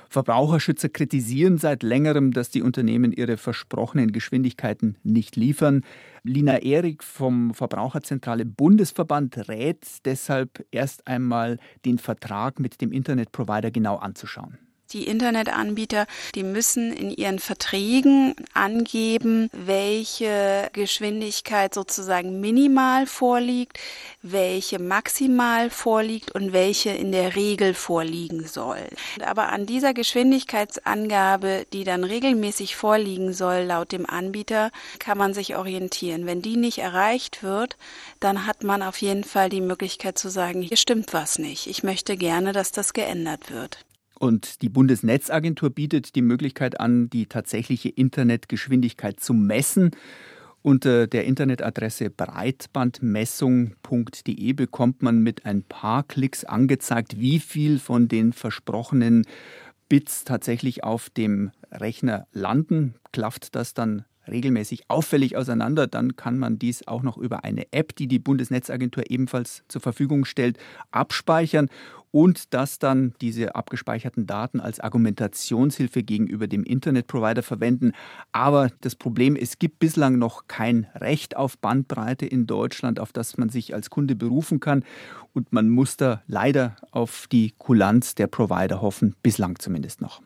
Verbraucherschützer 0.09 0.89
kritisieren 0.89 1.57
seit 1.57 1.83
längerem, 1.83 2.31
dass 2.31 2.49
die 2.49 2.61
Unternehmen 2.61 3.11
ihre 3.11 3.37
versprochenen 3.37 4.11
Geschwindigkeiten 4.11 4.97
nicht 5.03 5.35
liefern. 5.35 5.83
Lina 6.23 6.61
Erik 6.61 7.03
vom 7.03 7.53
Verbraucherzentrale 7.53 8.45
Bundesverband 8.45 9.49
rät 9.49 9.85
deshalb 10.05 10.65
erst 10.71 11.07
einmal, 11.07 11.57
den 11.85 11.97
Vertrag 11.97 12.59
mit 12.59 12.81
dem 12.81 12.91
Internetprovider 12.91 13.71
genau 13.71 13.97
anzuschauen. 13.97 14.57
Die 14.93 15.05
Internetanbieter, 15.05 16.07
die 16.33 16.43
müssen 16.43 16.93
in 16.93 17.11
ihren 17.11 17.39
Verträgen 17.39 18.35
angeben, 18.53 19.49
welche 19.51 20.69
Geschwindigkeit 20.71 21.73
sozusagen 21.73 22.39
minimal 22.39 23.05
vorliegt, 23.05 23.79
welche 24.21 24.79
maximal 24.79 25.69
vorliegt 25.69 26.31
und 26.31 26.53
welche 26.53 26.91
in 26.91 27.11
der 27.11 27.35
Regel 27.35 27.73
vorliegen 27.73 28.47
soll. 28.47 28.79
Aber 29.25 29.49
an 29.49 29.65
dieser 29.65 29.93
Geschwindigkeitsangabe, 29.93 31.65
die 31.73 31.83
dann 31.83 32.05
regelmäßig 32.05 32.77
vorliegen 32.77 33.33
soll, 33.33 33.63
laut 33.63 33.91
dem 33.91 34.05
Anbieter, 34.05 34.71
kann 34.99 35.17
man 35.17 35.33
sich 35.33 35.57
orientieren. 35.57 36.25
Wenn 36.25 36.41
die 36.41 36.55
nicht 36.55 36.77
erreicht 36.77 37.43
wird, 37.43 37.75
dann 38.21 38.45
hat 38.45 38.63
man 38.63 38.81
auf 38.81 39.01
jeden 39.01 39.25
Fall 39.25 39.49
die 39.49 39.61
Möglichkeit 39.61 40.17
zu 40.17 40.29
sagen, 40.29 40.61
hier 40.61 40.77
stimmt 40.77 41.13
was 41.13 41.39
nicht. 41.39 41.67
Ich 41.67 41.83
möchte 41.83 42.15
gerne, 42.15 42.53
dass 42.53 42.71
das 42.71 42.93
geändert 42.93 43.51
wird. 43.51 43.86
Und 44.19 44.61
die 44.61 44.69
Bundesnetzagentur 44.69 45.69
bietet 45.69 46.15
die 46.15 46.21
Möglichkeit 46.21 46.79
an, 46.79 47.09
die 47.09 47.25
tatsächliche 47.27 47.89
Internetgeschwindigkeit 47.89 49.19
zu 49.19 49.33
messen. 49.33 49.91
Unter 50.63 51.07
der 51.07 51.25
Internetadresse 51.25 52.09
breitbandmessung.de 52.09 54.53
bekommt 54.53 55.01
man 55.01 55.19
mit 55.19 55.45
ein 55.45 55.63
paar 55.63 56.03
Klicks 56.03 56.43
angezeigt, 56.43 57.19
wie 57.19 57.39
viel 57.39 57.79
von 57.79 58.07
den 58.07 58.33
versprochenen 58.33 59.25
Bits 59.87 60.25
tatsächlich 60.25 60.83
auf 60.83 61.09
dem 61.09 61.51
Rechner 61.71 62.27
landen. 62.33 62.95
Klafft 63.11 63.55
das 63.55 63.73
dann 63.73 64.05
regelmäßig 64.27 64.89
auffällig 64.89 65.37
auseinander, 65.37 65.87
dann 65.87 66.15
kann 66.15 66.37
man 66.37 66.59
dies 66.59 66.87
auch 66.87 67.01
noch 67.01 67.17
über 67.17 67.43
eine 67.43 67.71
App, 67.71 67.95
die 67.95 68.07
die 68.07 68.19
Bundesnetzagentur 68.19 69.09
ebenfalls 69.09 69.63
zur 69.67 69.81
Verfügung 69.81 70.25
stellt, 70.25 70.57
abspeichern 70.91 71.69
und 72.11 72.53
das 72.53 72.79
dann 72.79 73.13
diese 73.21 73.55
abgespeicherten 73.55 74.25
Daten 74.27 74.59
als 74.59 74.79
Argumentationshilfe 74.79 76.03
gegenüber 76.03 76.47
dem 76.47 76.63
Internetprovider 76.63 77.43
verwenden. 77.43 77.91
Aber 78.31 78.71
das 78.81 78.95
Problem, 78.95 79.35
es 79.35 79.59
gibt 79.59 79.79
bislang 79.79 80.17
noch 80.17 80.47
kein 80.47 80.87
Recht 80.95 81.35
auf 81.35 81.57
Bandbreite 81.57 82.25
in 82.25 82.47
Deutschland, 82.47 82.99
auf 82.99 83.11
das 83.11 83.37
man 83.37 83.49
sich 83.49 83.73
als 83.73 83.89
Kunde 83.89 84.15
berufen 84.15 84.59
kann. 84.59 84.83
Und 85.33 85.53
man 85.53 85.69
muss 85.69 85.97
da 85.97 86.23
leider 86.27 86.75
auf 86.91 87.27
die 87.31 87.53
Kulanz 87.57 88.15
der 88.15 88.27
Provider 88.27 88.81
hoffen, 88.81 89.15
bislang 89.21 89.59
zumindest 89.59 90.01
noch. 90.01 90.21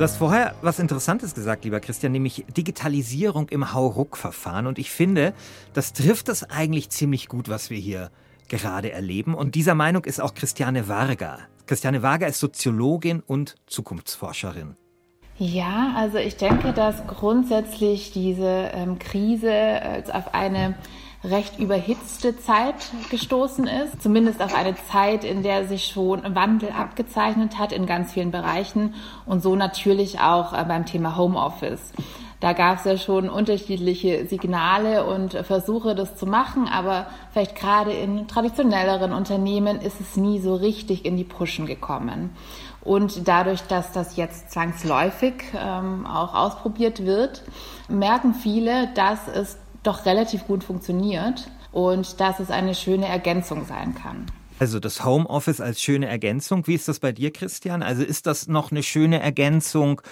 Du 0.00 0.04
hast 0.04 0.16
vorher 0.16 0.54
was 0.62 0.78
Interessantes 0.78 1.34
gesagt, 1.34 1.62
lieber 1.66 1.78
Christian, 1.78 2.12
nämlich 2.12 2.46
Digitalisierung 2.56 3.50
im 3.50 3.74
Hauruck-Verfahren. 3.74 4.66
Und 4.66 4.78
ich 4.78 4.90
finde, 4.90 5.34
das 5.74 5.92
trifft 5.92 6.28
das 6.28 6.48
eigentlich 6.48 6.88
ziemlich 6.88 7.28
gut, 7.28 7.50
was 7.50 7.68
wir 7.68 7.76
hier 7.76 8.10
gerade 8.48 8.92
erleben. 8.92 9.34
Und 9.34 9.56
dieser 9.56 9.74
Meinung 9.74 10.06
ist 10.06 10.18
auch 10.18 10.32
Christiane 10.32 10.88
Varga. 10.88 11.40
Christiane 11.66 12.02
Varga 12.02 12.28
ist 12.28 12.40
Soziologin 12.40 13.20
und 13.20 13.56
Zukunftsforscherin. 13.66 14.74
Ja, 15.36 15.92
also 15.94 16.16
ich 16.16 16.38
denke, 16.38 16.72
dass 16.72 17.06
grundsätzlich 17.06 18.10
diese 18.10 18.70
ähm, 18.72 18.98
Krise 18.98 19.52
äh, 19.52 20.02
auf 20.14 20.32
eine 20.32 20.76
recht 21.22 21.58
überhitzte 21.58 22.38
Zeit 22.38 22.76
gestoßen 23.10 23.66
ist. 23.66 24.02
Zumindest 24.02 24.42
auf 24.42 24.54
eine 24.54 24.74
Zeit, 24.90 25.24
in 25.24 25.42
der 25.42 25.66
sich 25.66 25.86
schon 25.86 26.34
Wandel 26.34 26.70
abgezeichnet 26.70 27.58
hat 27.58 27.72
in 27.72 27.86
ganz 27.86 28.12
vielen 28.12 28.30
Bereichen 28.30 28.94
und 29.26 29.42
so 29.42 29.56
natürlich 29.56 30.20
auch 30.20 30.52
äh, 30.52 30.64
beim 30.64 30.86
Thema 30.86 31.16
Homeoffice. 31.16 31.92
Da 32.40 32.54
gab 32.54 32.78
es 32.78 32.84
ja 32.84 32.96
schon 32.96 33.28
unterschiedliche 33.28 34.26
Signale 34.26 35.04
und 35.04 35.34
Versuche, 35.34 35.94
das 35.94 36.16
zu 36.16 36.24
machen, 36.24 36.68
aber 36.68 37.06
vielleicht 37.32 37.54
gerade 37.54 37.92
in 37.92 38.28
traditionelleren 38.28 39.12
Unternehmen 39.12 39.78
ist 39.82 40.00
es 40.00 40.16
nie 40.16 40.40
so 40.40 40.54
richtig 40.54 41.04
in 41.04 41.18
die 41.18 41.24
Puschen 41.24 41.66
gekommen. 41.66 42.30
Und 42.80 43.28
dadurch, 43.28 43.60
dass 43.64 43.92
das 43.92 44.16
jetzt 44.16 44.52
zwangsläufig 44.52 45.34
ähm, 45.54 46.06
auch 46.06 46.34
ausprobiert 46.34 47.04
wird, 47.04 47.42
merken 47.88 48.32
viele, 48.32 48.88
dass 48.94 49.28
es 49.28 49.58
doch 49.82 50.06
relativ 50.06 50.46
gut 50.46 50.64
funktioniert 50.64 51.50
und 51.72 52.20
dass 52.20 52.40
es 52.40 52.50
eine 52.50 52.74
schöne 52.74 53.06
Ergänzung 53.06 53.64
sein 53.64 53.94
kann. 53.94 54.26
Also 54.58 54.78
das 54.78 55.04
Homeoffice 55.04 55.60
als 55.60 55.80
schöne 55.80 56.06
Ergänzung. 56.06 56.66
Wie 56.66 56.74
ist 56.74 56.86
das 56.86 56.98
bei 56.98 57.12
dir, 57.12 57.32
Christian? 57.32 57.82
Also 57.82 58.02
ist 58.02 58.26
das 58.26 58.46
noch 58.46 58.70
eine 58.70 58.82
schöne 58.82 59.20
Ergänzung 59.20 60.02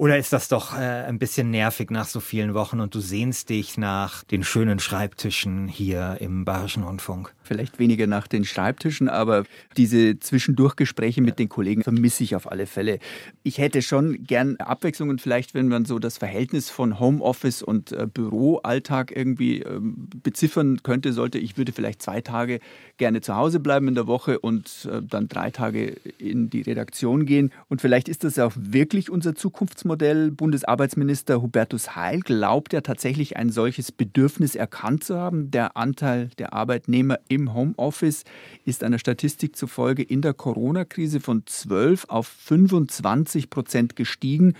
oder 0.00 0.16
ist 0.16 0.32
das 0.32 0.48
doch 0.48 0.74
äh, 0.74 0.78
ein 0.78 1.18
bisschen 1.18 1.50
nervig 1.50 1.90
nach 1.90 2.06
so 2.06 2.20
vielen 2.20 2.54
Wochen 2.54 2.80
und 2.80 2.94
du 2.94 3.00
sehnst 3.00 3.50
dich 3.50 3.76
nach 3.76 4.24
den 4.24 4.44
schönen 4.44 4.78
Schreibtischen 4.78 5.68
hier 5.68 6.16
im 6.20 6.46
Bayerischen 6.46 6.84
Rundfunk? 6.84 7.34
Vielleicht 7.42 7.78
weniger 7.78 8.06
nach 8.06 8.26
den 8.26 8.46
Schreibtischen, 8.46 9.10
aber 9.10 9.44
diese 9.76 10.18
Zwischendurchgespräche 10.18 11.20
mit 11.20 11.38
den 11.38 11.50
Kollegen 11.50 11.82
vermisse 11.82 12.24
ich 12.24 12.34
auf 12.34 12.50
alle 12.50 12.66
Fälle. 12.66 12.98
Ich 13.42 13.58
hätte 13.58 13.82
schon 13.82 14.24
gern 14.24 14.56
Abwechslung 14.56 15.10
und 15.10 15.20
vielleicht, 15.20 15.52
wenn 15.52 15.68
man 15.68 15.84
so 15.84 15.98
das 15.98 16.16
Verhältnis 16.16 16.70
von 16.70 16.98
Homeoffice 16.98 17.62
und 17.62 17.92
äh, 17.92 18.06
Büroalltag 18.06 19.14
irgendwie 19.14 19.60
äh, 19.60 19.80
beziffern 19.82 20.82
könnte, 20.82 21.12
sollte 21.12 21.36
ich 21.38 21.58
würde 21.58 21.72
vielleicht 21.72 22.00
zwei 22.00 22.22
Tage 22.22 22.60
gerne 22.96 23.20
zu 23.20 23.36
Hause 23.36 23.60
bleiben 23.60 23.88
in 23.88 23.96
der 23.96 24.06
Woche 24.06 24.38
und 24.38 24.88
äh, 24.90 25.02
dann 25.02 25.28
drei 25.28 25.50
Tage 25.50 25.96
in 26.16 26.48
die 26.48 26.62
Redaktion 26.62 27.26
gehen. 27.26 27.52
Und 27.68 27.82
vielleicht 27.82 28.08
ist 28.08 28.24
das 28.24 28.38
auch 28.38 28.52
wirklich 28.56 29.10
unser 29.10 29.34
Zukunftsmodell 29.34 29.89
Geschäftsmodell. 29.90 30.30
Bundesarbeitsminister 30.30 31.42
Hubertus 31.42 31.96
Heil 31.96 32.20
glaubt 32.20 32.72
ja 32.72 32.80
tatsächlich 32.80 33.36
ein 33.36 33.50
solches 33.50 33.90
Bedürfnis 33.90 34.54
erkannt 34.54 35.02
zu 35.02 35.16
haben. 35.16 35.50
Der 35.50 35.76
Anteil 35.76 36.28
der 36.38 36.52
Arbeitnehmer 36.52 37.18
im 37.28 37.54
Homeoffice 37.54 38.24
ist 38.64 38.84
einer 38.84 38.98
Statistik 38.98 39.56
zufolge 39.56 40.02
in 40.02 40.22
der 40.22 40.34
Corona-Krise 40.34 41.20
von 41.20 41.42
12 41.44 42.06
auf 42.08 42.28
25 42.28 43.50
Prozent 43.50 43.96
gestiegen. 43.96 44.54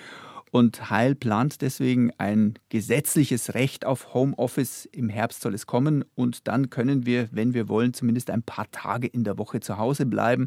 Und 0.50 0.90
Heil 0.90 1.14
plant 1.14 1.62
deswegen 1.62 2.10
ein 2.18 2.54
gesetzliches 2.68 3.54
Recht 3.54 3.86
auf 3.86 4.12
Homeoffice. 4.14 4.86
Im 4.90 5.08
Herbst 5.08 5.42
soll 5.42 5.54
es 5.54 5.66
kommen. 5.66 6.04
Und 6.16 6.48
dann 6.48 6.70
können 6.70 7.06
wir, 7.06 7.28
wenn 7.30 7.54
wir 7.54 7.68
wollen, 7.68 7.94
zumindest 7.94 8.30
ein 8.30 8.42
paar 8.42 8.68
Tage 8.72 9.06
in 9.06 9.22
der 9.22 9.38
Woche 9.38 9.60
zu 9.60 9.78
Hause 9.78 10.06
bleiben. 10.06 10.46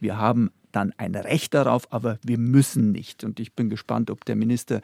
Wir 0.00 0.18
haben 0.18 0.50
dann 0.76 0.92
ein 0.98 1.14
Recht 1.14 1.54
darauf, 1.54 1.90
aber 1.92 2.18
wir 2.22 2.38
müssen 2.38 2.92
nicht. 2.92 3.24
Und 3.24 3.40
ich 3.40 3.54
bin 3.54 3.70
gespannt, 3.70 4.10
ob 4.10 4.24
der 4.26 4.36
Minister 4.36 4.82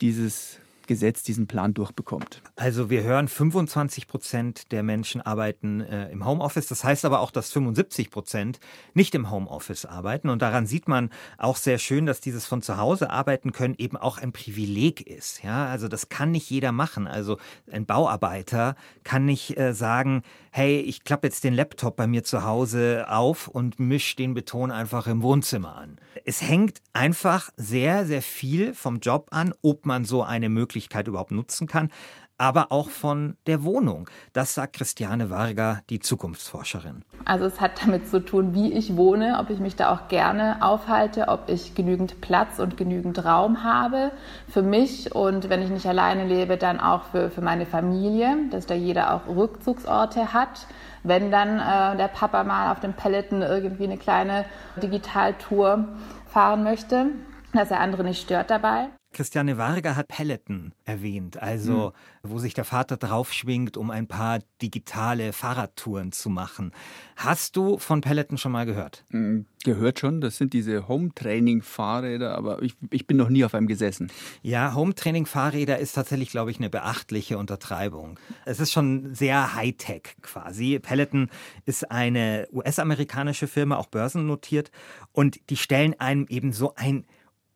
dieses 0.00 0.58
Gesetz 0.86 1.22
diesen 1.22 1.46
Plan 1.46 1.74
durchbekommt. 1.74 2.42
Also 2.56 2.90
wir 2.90 3.02
hören, 3.02 3.28
25 3.28 4.06
Prozent 4.06 4.72
der 4.72 4.82
Menschen 4.82 5.20
arbeiten 5.20 5.80
äh, 5.80 6.10
im 6.10 6.24
Homeoffice. 6.24 6.66
Das 6.68 6.84
heißt 6.84 7.04
aber 7.04 7.20
auch, 7.20 7.30
dass 7.30 7.50
75 7.52 8.10
Prozent 8.10 8.60
nicht 8.94 9.14
im 9.14 9.30
Homeoffice 9.30 9.84
arbeiten. 9.84 10.28
Und 10.28 10.42
daran 10.42 10.66
sieht 10.66 10.88
man 10.88 11.10
auch 11.38 11.56
sehr 11.56 11.78
schön, 11.78 12.06
dass 12.06 12.20
dieses 12.20 12.46
von 12.46 12.62
zu 12.62 12.76
Hause 12.76 13.10
arbeiten 13.10 13.52
können 13.52 13.74
eben 13.78 13.96
auch 13.96 14.18
ein 14.18 14.32
Privileg 14.32 15.06
ist. 15.06 15.42
Ja, 15.42 15.66
also 15.66 15.88
das 15.88 16.08
kann 16.08 16.30
nicht 16.30 16.48
jeder 16.48 16.72
machen. 16.72 17.06
Also 17.06 17.38
ein 17.70 17.84
Bauarbeiter 17.84 18.76
kann 19.04 19.24
nicht 19.24 19.58
äh, 19.58 19.74
sagen, 19.74 20.22
hey, 20.50 20.80
ich 20.80 21.04
klappe 21.04 21.26
jetzt 21.26 21.44
den 21.44 21.52
Laptop 21.52 21.96
bei 21.96 22.06
mir 22.06 22.24
zu 22.24 22.44
Hause 22.44 23.06
auf 23.08 23.48
und 23.48 23.78
mische 23.78 24.16
den 24.16 24.32
Beton 24.32 24.70
einfach 24.70 25.06
im 25.06 25.22
Wohnzimmer 25.22 25.76
an. 25.76 25.98
Es 26.24 26.40
hängt 26.40 26.80
einfach 26.92 27.50
sehr, 27.56 28.06
sehr 28.06 28.22
viel 28.22 28.72
vom 28.72 29.00
Job 29.00 29.28
an, 29.32 29.52
ob 29.62 29.84
man 29.84 30.04
so 30.04 30.22
eine 30.22 30.48
Möglichkeit 30.48 30.75
überhaupt 31.08 31.32
nutzen 31.32 31.66
kann. 31.66 31.90
aber 32.38 32.70
auch 32.70 32.90
von 32.90 33.36
der 33.46 33.64
Wohnung. 33.64 34.08
Das 34.32 34.54
sagt 34.54 34.76
Christiane 34.76 35.30
Varga, 35.30 35.80
die 35.88 36.00
Zukunftsforscherin. 36.00 37.02
Also 37.24 37.46
es 37.46 37.60
hat 37.60 37.82
damit 37.82 38.08
zu 38.08 38.22
tun, 38.22 38.54
wie 38.54 38.72
ich 38.72 38.96
wohne, 38.96 39.38
ob 39.40 39.50
ich 39.50 39.58
mich 39.58 39.76
da 39.76 39.92
auch 39.92 40.08
gerne 40.08 40.58
aufhalte, 40.60 41.28
ob 41.28 41.48
ich 41.48 41.74
genügend 41.74 42.20
Platz 42.20 42.58
und 42.58 42.76
genügend 42.76 43.24
Raum 43.24 43.64
habe 43.64 44.12
für 44.48 44.62
mich 44.62 45.14
und 45.14 45.48
wenn 45.48 45.62
ich 45.62 45.70
nicht 45.70 45.86
alleine 45.86 46.26
lebe, 46.26 46.56
dann 46.56 46.78
auch 46.78 47.04
für, 47.04 47.30
für 47.30 47.40
meine 47.40 47.66
Familie, 47.66 48.36
dass 48.50 48.66
da 48.66 48.74
jeder 48.74 49.14
auch 49.14 49.26
Rückzugsorte 49.26 50.32
hat. 50.32 50.66
Wenn 51.02 51.30
dann 51.30 51.58
äh, 51.58 51.96
der 51.96 52.08
Papa 52.08 52.44
mal 52.44 52.72
auf 52.72 52.80
dem 52.80 52.92
Peloton 52.92 53.40
irgendwie 53.40 53.84
eine 53.84 53.96
kleine 53.96 54.44
Digitaltour 54.82 55.86
fahren 56.26 56.64
möchte, 56.64 57.06
dass 57.52 57.70
er 57.70 57.80
andere 57.80 58.04
nicht 58.04 58.20
stört 58.20 58.50
dabei. 58.50 58.88
Christiane 59.16 59.56
Varga 59.56 59.96
hat 59.96 60.08
Peloton 60.08 60.72
erwähnt, 60.84 61.40
also 61.42 61.94
mhm. 62.22 62.30
wo 62.30 62.38
sich 62.38 62.52
der 62.52 62.66
Vater 62.66 62.98
draufschwingt, 62.98 63.78
um 63.78 63.90
ein 63.90 64.06
paar 64.06 64.40
digitale 64.60 65.32
Fahrradtouren 65.32 66.12
zu 66.12 66.28
machen. 66.28 66.72
Hast 67.16 67.56
du 67.56 67.78
von 67.78 68.02
Peloton 68.02 68.36
schon 68.36 68.52
mal 68.52 68.66
gehört? 68.66 69.06
Mhm, 69.08 69.46
gehört 69.64 70.00
schon, 70.00 70.20
das 70.20 70.36
sind 70.36 70.52
diese 70.52 70.86
Home-Training-Fahrräder, 70.86 72.36
aber 72.36 72.60
ich, 72.60 72.74
ich 72.90 73.06
bin 73.06 73.16
noch 73.16 73.30
nie 73.30 73.42
auf 73.42 73.54
einem 73.54 73.68
gesessen. 73.68 74.12
Ja, 74.42 74.74
Home-Training-Fahrräder 74.74 75.78
ist 75.78 75.94
tatsächlich, 75.94 76.28
glaube 76.28 76.50
ich, 76.50 76.58
eine 76.58 76.68
beachtliche 76.68 77.38
Untertreibung. 77.38 78.20
Es 78.44 78.60
ist 78.60 78.70
schon 78.70 79.14
sehr 79.14 79.54
Hightech 79.54 80.16
quasi. 80.20 80.78
Peloton 80.78 81.30
ist 81.64 81.90
eine 81.90 82.48
US-amerikanische 82.52 83.46
Firma, 83.46 83.76
auch 83.76 83.86
börsennotiert, 83.86 84.70
und 85.12 85.40
die 85.48 85.56
stellen 85.56 85.98
einem 85.98 86.26
eben 86.28 86.52
so 86.52 86.74
ein 86.74 87.06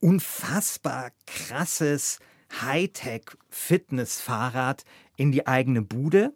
unfassbar 0.00 1.12
krasses 1.26 2.18
Hightech-Fitness-Fahrrad 2.62 4.84
in 5.16 5.32
die 5.32 5.46
eigene 5.46 5.82
Bude 5.82 6.34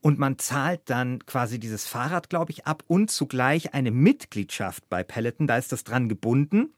und 0.00 0.18
man 0.18 0.38
zahlt 0.38 0.90
dann 0.90 1.24
quasi 1.24 1.58
dieses 1.58 1.86
Fahrrad, 1.86 2.28
glaube 2.28 2.52
ich, 2.52 2.66
ab 2.66 2.84
und 2.86 3.10
zugleich 3.10 3.72
eine 3.72 3.90
Mitgliedschaft 3.90 4.86
bei 4.90 5.02
Peloton. 5.02 5.46
Da 5.46 5.56
ist 5.56 5.72
das 5.72 5.82
dran 5.82 6.10
gebunden. 6.10 6.74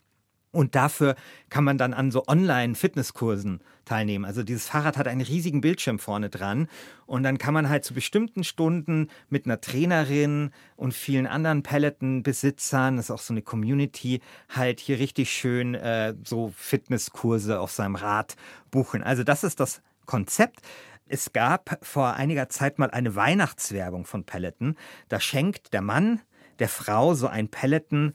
Und 0.57 0.75
dafür 0.75 1.17
kann 1.51 1.65
man 1.65 1.77
dann 1.77 1.93
an 1.93 2.11
so 2.11 2.27
Online-Fitnesskursen 2.27 3.61
teilnehmen. 3.85 4.25
Also 4.25 4.43
dieses 4.43 4.67
Fahrrad 4.67 4.97
hat 4.97 5.07
einen 5.07 5.21
riesigen 5.21 5.61
Bildschirm 5.61 5.99
vorne 5.99 6.31
dran 6.31 6.67
und 7.05 7.25
dann 7.25 7.37
kann 7.37 7.53
man 7.53 7.69
halt 7.69 7.85
zu 7.85 7.93
bestimmten 7.93 8.43
Stunden 8.43 9.09
mit 9.29 9.45
einer 9.45 9.61
Trainerin 9.61 10.53
und 10.75 10.95
vielen 10.95 11.27
anderen 11.27 11.63
Peloton-Besitzern, 11.63 12.97
das 12.97 13.07
ist 13.07 13.11
auch 13.11 13.19
so 13.19 13.35
eine 13.35 13.43
Community, 13.43 14.23
halt 14.49 14.81
hier 14.81 14.99
richtig 14.99 15.31
schön 15.31 15.75
äh, 15.75 16.15
so 16.25 16.51
Fitnesskurse 16.57 17.61
auf 17.61 17.71
seinem 17.71 17.97
Rad 17.97 18.35
buchen. 18.71 19.03
Also 19.03 19.25
das 19.25 19.45
ist 19.45 19.61
das 19.61 19.83
Konzept. 20.07 20.61
Es 21.07 21.35
gab 21.35 21.79
vor 21.83 22.15
einiger 22.15 22.49
Zeit 22.49 22.79
mal 22.79 22.91
eine 22.91 23.15
Weihnachtswerbung 23.15 24.07
von 24.07 24.25
Peloton. 24.25 24.75
Da 25.11 25.21
schenkt 25.21 25.75
der 25.75 25.83
Mann 25.83 26.23
der 26.61 26.71
Frau 26.71 27.13
so 27.13 27.27
ein 27.27 27.49
Peloton 27.49 28.15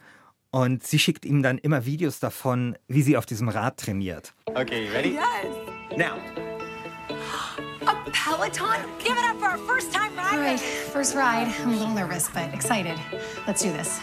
und 0.52 0.86
sie 0.86 1.00
schickt 1.00 1.26
ihm 1.26 1.42
dann 1.42 1.58
immer 1.58 1.86
Videos 1.86 2.20
davon, 2.20 2.78
wie 2.88 3.02
sie 3.02 3.18
auf 3.18 3.26
diesem 3.26 3.50
Rad 3.50 3.78
trainiert. 3.78 4.34
Okay, 4.48 4.90
ready? 4.94 5.14
Yes. 5.14 5.98
Now. 5.98 6.18
A 7.88 7.96
Peloton? 8.12 8.76
Give 9.00 9.18
it 9.18 9.26
up 9.26 9.40
for 9.40 9.50
our 9.50 9.58
first 9.58 9.92
time 9.92 10.12
ride. 10.16 10.34
All 10.34 10.40
right, 10.40 10.60
first 10.60 11.16
ride. 11.16 11.48
I'm 11.64 11.70
a 11.70 11.78
little 11.78 11.94
nervous, 11.94 12.30
but 12.30 12.54
excited. 12.54 12.98
Let's 13.48 13.64
do 13.64 13.72
this. 13.72 14.00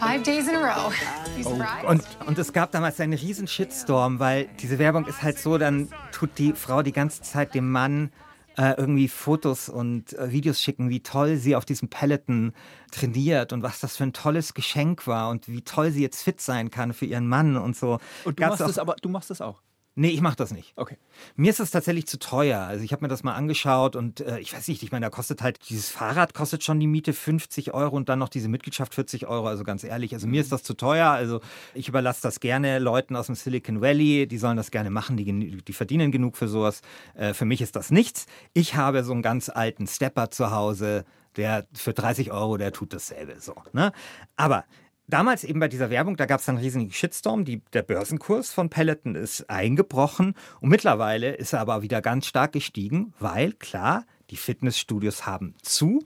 Five 0.00 0.22
days 0.22 0.48
in 0.48 0.54
a 0.54 0.60
row. 0.60 0.90
You 1.36 1.44
surprised? 1.44 1.86
Und, 1.86 2.02
und 2.26 2.38
es 2.38 2.52
gab 2.52 2.72
damals 2.72 3.00
einen 3.00 3.12
riesen 3.12 3.46
Shitstorm, 3.46 4.20
weil 4.20 4.48
diese 4.60 4.78
Werbung 4.78 5.06
ist 5.06 5.22
halt 5.22 5.38
so, 5.38 5.58
dann 5.58 5.88
tut 6.12 6.38
die 6.38 6.52
Frau 6.52 6.82
die 6.82 6.92
ganze 6.92 7.22
Zeit 7.22 7.54
dem 7.54 7.70
Mann 7.70 8.10
äh, 8.56 8.74
irgendwie 8.76 9.08
Fotos 9.08 9.68
und 9.68 10.12
äh, 10.14 10.30
Videos 10.30 10.60
schicken, 10.60 10.90
wie 10.90 11.00
toll 11.00 11.36
sie 11.36 11.56
auf 11.56 11.64
diesem 11.64 11.88
Peloton 11.88 12.52
trainiert 12.90 13.52
und 13.52 13.62
was 13.62 13.80
das 13.80 13.96
für 13.96 14.04
ein 14.04 14.12
tolles 14.12 14.54
Geschenk 14.54 15.06
war 15.06 15.30
und 15.30 15.48
wie 15.48 15.62
toll 15.62 15.90
sie 15.90 16.02
jetzt 16.02 16.22
fit 16.22 16.40
sein 16.40 16.70
kann 16.70 16.92
für 16.92 17.06
ihren 17.06 17.26
Mann 17.26 17.56
und 17.56 17.76
so. 17.76 17.98
Und 18.24 18.38
du 18.38 18.46
machst 18.46 18.60
das 18.60 18.78
aber, 18.78 18.96
du 19.00 19.08
machst 19.08 19.30
das 19.30 19.40
auch. 19.40 19.60
Nee, 19.96 20.08
ich 20.08 20.20
mache 20.20 20.34
das 20.34 20.50
nicht. 20.52 20.72
Okay. 20.74 20.96
Mir 21.36 21.50
ist 21.50 21.60
das 21.60 21.70
tatsächlich 21.70 22.08
zu 22.08 22.18
teuer. 22.18 22.60
Also 22.60 22.84
ich 22.84 22.92
habe 22.92 23.04
mir 23.04 23.08
das 23.08 23.22
mal 23.22 23.34
angeschaut 23.34 23.94
und 23.94 24.20
äh, 24.20 24.40
ich 24.40 24.52
weiß 24.52 24.66
nicht, 24.66 24.82
ich 24.82 24.90
meine, 24.90 25.06
da 25.06 25.10
kostet 25.10 25.40
halt, 25.40 25.60
dieses 25.68 25.88
Fahrrad 25.88 26.34
kostet 26.34 26.64
schon 26.64 26.80
die 26.80 26.88
Miete 26.88 27.12
50 27.12 27.74
Euro 27.74 27.94
und 27.94 28.08
dann 28.08 28.18
noch 28.18 28.28
diese 28.28 28.48
Mitgliedschaft 28.48 28.92
40 28.92 29.28
Euro. 29.28 29.46
Also 29.46 29.62
ganz 29.62 29.84
ehrlich, 29.84 30.12
also 30.12 30.26
mir 30.26 30.40
ist 30.40 30.50
das 30.50 30.64
zu 30.64 30.74
teuer. 30.74 31.10
Also 31.10 31.40
ich 31.74 31.88
überlasse 31.88 32.22
das 32.22 32.40
gerne 32.40 32.80
Leuten 32.80 33.14
aus 33.14 33.26
dem 33.26 33.36
Silicon 33.36 33.80
Valley, 33.80 34.26
die 34.26 34.38
sollen 34.38 34.56
das 34.56 34.72
gerne 34.72 34.90
machen, 34.90 35.16
die, 35.16 35.62
die 35.62 35.72
verdienen 35.72 36.10
genug 36.10 36.36
für 36.36 36.48
sowas. 36.48 36.80
Äh, 37.14 37.32
für 37.32 37.44
mich 37.44 37.60
ist 37.60 37.76
das 37.76 37.92
nichts. 37.92 38.26
Ich 38.52 38.74
habe 38.74 39.04
so 39.04 39.12
einen 39.12 39.22
ganz 39.22 39.48
alten 39.48 39.86
Stepper 39.86 40.28
zu 40.28 40.50
Hause, 40.50 41.04
der 41.36 41.66
für 41.72 41.92
30 41.92 42.32
Euro, 42.32 42.56
der 42.56 42.72
tut 42.72 42.92
dasselbe 42.92 43.38
so. 43.38 43.54
Ne? 43.72 43.92
Aber 44.34 44.64
Damals 45.06 45.44
eben 45.44 45.60
bei 45.60 45.68
dieser 45.68 45.90
Werbung, 45.90 46.16
da 46.16 46.24
gab 46.24 46.40
es 46.40 46.48
einen 46.48 46.58
riesigen 46.58 46.90
Shitstorm. 46.90 47.44
Die, 47.44 47.60
der 47.72 47.82
Börsenkurs 47.82 48.52
von 48.52 48.70
Peloton 48.70 49.14
ist 49.14 49.50
eingebrochen 49.50 50.34
und 50.60 50.70
mittlerweile 50.70 51.34
ist 51.34 51.52
er 51.52 51.60
aber 51.60 51.82
wieder 51.82 52.00
ganz 52.00 52.26
stark 52.26 52.52
gestiegen, 52.52 53.12
weil 53.18 53.52
klar, 53.52 54.06
die 54.30 54.36
Fitnessstudios 54.36 55.26
haben 55.26 55.54
zu 55.60 56.00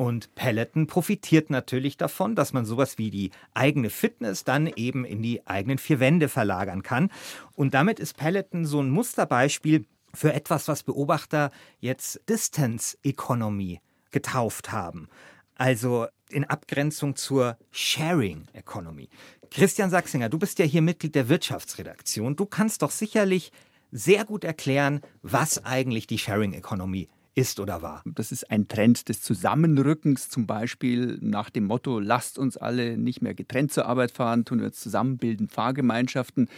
und 0.00 0.34
Peloton 0.34 0.86
profitiert 0.86 1.50
natürlich 1.50 1.98
davon, 1.98 2.34
dass 2.34 2.54
man 2.54 2.64
sowas 2.64 2.96
wie 2.96 3.10
die 3.10 3.32
eigene 3.52 3.90
Fitness 3.90 4.44
dann 4.44 4.66
eben 4.66 5.04
in 5.04 5.22
die 5.22 5.46
eigenen 5.46 5.76
vier 5.76 6.00
Wände 6.00 6.30
verlagern 6.30 6.82
kann. 6.82 7.10
Und 7.54 7.74
damit 7.74 8.00
ist 8.00 8.16
Peloton 8.16 8.64
so 8.64 8.80
ein 8.80 8.88
Musterbeispiel 8.88 9.84
für 10.14 10.32
etwas, 10.32 10.68
was 10.68 10.84
Beobachter 10.84 11.50
jetzt 11.80 12.20
Distance 12.30 12.96
Economy 13.02 13.82
getauft 14.10 14.72
haben. 14.72 15.08
Also 15.56 16.06
in 16.32 16.44
Abgrenzung 16.44 17.16
zur 17.16 17.56
Sharing 17.70 18.46
Economy. 18.52 19.08
Christian 19.50 19.90
Sachsinger, 19.90 20.28
du 20.28 20.38
bist 20.38 20.58
ja 20.58 20.64
hier 20.64 20.82
Mitglied 20.82 21.14
der 21.14 21.28
Wirtschaftsredaktion. 21.28 22.36
Du 22.36 22.46
kannst 22.46 22.82
doch 22.82 22.90
sicherlich 22.90 23.52
sehr 23.90 24.24
gut 24.24 24.44
erklären, 24.44 25.00
was 25.22 25.64
eigentlich 25.64 26.06
die 26.06 26.18
Sharing 26.18 26.52
Economy 26.52 27.08
ist 27.34 27.60
oder 27.60 27.82
war. 27.82 28.02
Das 28.06 28.32
ist 28.32 28.50
ein 28.50 28.68
Trend 28.68 29.08
des 29.08 29.22
Zusammenrückens, 29.22 30.28
zum 30.28 30.46
Beispiel 30.46 31.18
nach 31.20 31.50
dem 31.50 31.64
Motto, 31.64 31.98
lasst 31.98 32.38
uns 32.38 32.56
alle 32.56 32.98
nicht 32.98 33.22
mehr 33.22 33.34
getrennt 33.34 33.72
zur 33.72 33.86
Arbeit 33.86 34.10
fahren, 34.10 34.44
tun 34.44 34.58
wir 34.58 34.66
uns 34.66 34.80
zusammen, 34.80 35.18
bilden 35.18 35.48
Fahrgemeinschaften. 35.48 36.48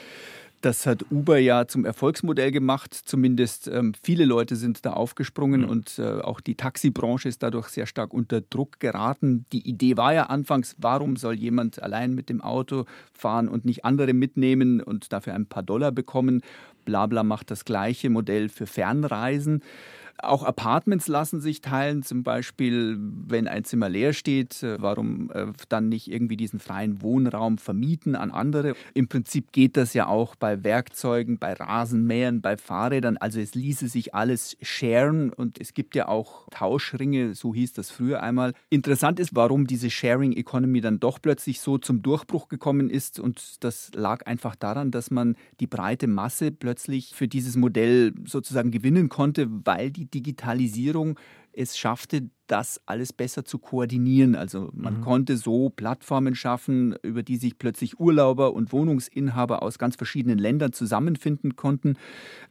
Das 0.63 0.87
hat 0.87 1.05
Uber 1.11 1.39
ja 1.39 1.67
zum 1.67 1.85
Erfolgsmodell 1.85 2.53
gemacht. 2.53 2.95
Zumindest 2.95 3.67
ähm, 3.67 3.95
viele 4.01 4.25
Leute 4.25 4.55
sind 4.55 4.87
da 4.87 4.93
aufgesprungen 4.93 5.63
mhm. 5.63 5.69
und 5.69 5.99
äh, 5.99 6.21
auch 6.21 6.41
die 6.41 6.55
Taxibranche 6.55 7.29
ist 7.29 7.43
dadurch 7.43 7.67
sehr 7.69 7.87
stark 7.87 8.15
unter 8.15 8.41
Druck 8.41 8.79
geraten. 8.79 9.45
Die 9.53 9.69
Idee 9.69 9.97
war 9.97 10.15
ja 10.15 10.27
anfangs, 10.27 10.77
warum 10.79 11.17
soll 11.17 11.35
jemand 11.35 11.83
allein 11.83 12.15
mit 12.15 12.29
dem 12.29 12.41
Auto 12.41 12.85
fahren 13.13 13.49
und 13.49 13.65
nicht 13.65 13.85
andere 13.85 14.13
mitnehmen 14.13 14.81
und 14.81 15.13
dafür 15.13 15.35
ein 15.35 15.47
paar 15.47 15.65
Dollar 15.65 15.91
bekommen? 15.91 16.43
Blabla 16.85 17.25
macht 17.25 17.51
das 17.51 17.65
gleiche 17.65 18.09
Modell 18.09 18.49
für 18.49 18.67
Fernreisen. 18.67 19.63
Auch 20.19 20.43
Apartments 20.45 21.09
lassen 21.09 21.41
sich 21.41 21.61
teilen, 21.61 22.03
zum 22.03 22.23
Beispiel, 22.23 22.99
wenn 23.01 23.49
ein 23.49 23.65
Zimmer 23.65 23.89
leer 23.89 24.13
steht, 24.13 24.63
äh, 24.63 24.81
warum 24.81 25.31
äh, 25.33 25.47
dann 25.69 25.89
nicht 25.89 26.11
irgendwie 26.11 26.37
diesen 26.37 26.61
freien 26.61 27.03
Wohnraum 27.03 27.59
vermieten 27.59 28.15
an 28.15 28.31
andere? 28.31 28.75
Im 28.95 29.09
Prinzip 29.09 29.53
geht 29.53 29.77
das 29.77 29.95
ja 29.95 30.07
auch 30.07 30.37
bei 30.37 30.63
Werkzeugen, 30.63 31.39
bei 31.39 31.55
Rasenmähern, 31.55 32.41
bei 32.41 32.57
Fahrrädern. 32.57 33.17
Also 33.17 33.41
es 33.41 33.55
ließe 33.55 33.89
sich 33.89 34.15
alles 34.15 34.57
sharen 34.63 35.33
und 35.33 35.61
es 35.61 35.75
gibt 35.75 35.95
ja 35.95 36.09
auch 36.09 36.49
Tauschringe, 36.51 37.35
so 37.35 37.55
hieß 37.55 37.73
das 37.73 37.91
früher 37.91 38.23
einmal. 38.23 38.53
Interessant 38.71 39.19
ist, 39.19 39.35
warum 39.35 39.67
diese 39.67 39.91
Sharing 39.91 40.33
Economy 40.33 40.81
dann 40.81 41.01
doch 41.01 41.21
plötzlich 41.21 41.61
so 41.61 41.79
zum 41.79 42.03
Durchbruch 42.03 42.49
gekommen 42.49 42.91
ist 42.91 43.19
und 43.19 43.65
das 43.65 43.91
lag 43.95 44.27
einfach 44.27 44.57
daran, 44.57 44.91
dass 44.91 45.11
man 45.11 45.37
die 45.61 45.67
breite 45.67 46.07
Masse 46.07 46.53
plötzlich 46.53 47.15
für 47.15 47.29
dieses 47.29 47.57
Modell 47.57 48.13
sozusagen 48.25 48.71
gewinnen 48.71 49.09
konnte, 49.09 49.49
weil 49.65 49.91
die 49.91 50.12
Digitalisierung 50.15 51.19
es 51.53 51.77
schaffte, 51.77 52.31
das 52.47 52.81
alles 52.87 53.13
besser 53.13 53.45
zu 53.45 53.59
koordinieren. 53.59 54.35
Also 54.35 54.71
man 54.75 54.99
mhm. 54.99 55.01
konnte 55.03 55.37
so 55.37 55.71
Plattformen 55.71 56.35
schaffen, 56.35 56.95
über 57.03 57.23
die 57.23 57.37
sich 57.37 57.59
plötzlich 57.59 58.01
Urlauber 58.01 58.55
und 58.55 58.73
Wohnungsinhaber 58.73 59.63
aus 59.63 59.79
ganz 59.79 59.97
verschiedenen 59.97 60.39
Ländern 60.39 60.73
zusammenfinden 60.73 61.57
konnten. 61.57 61.97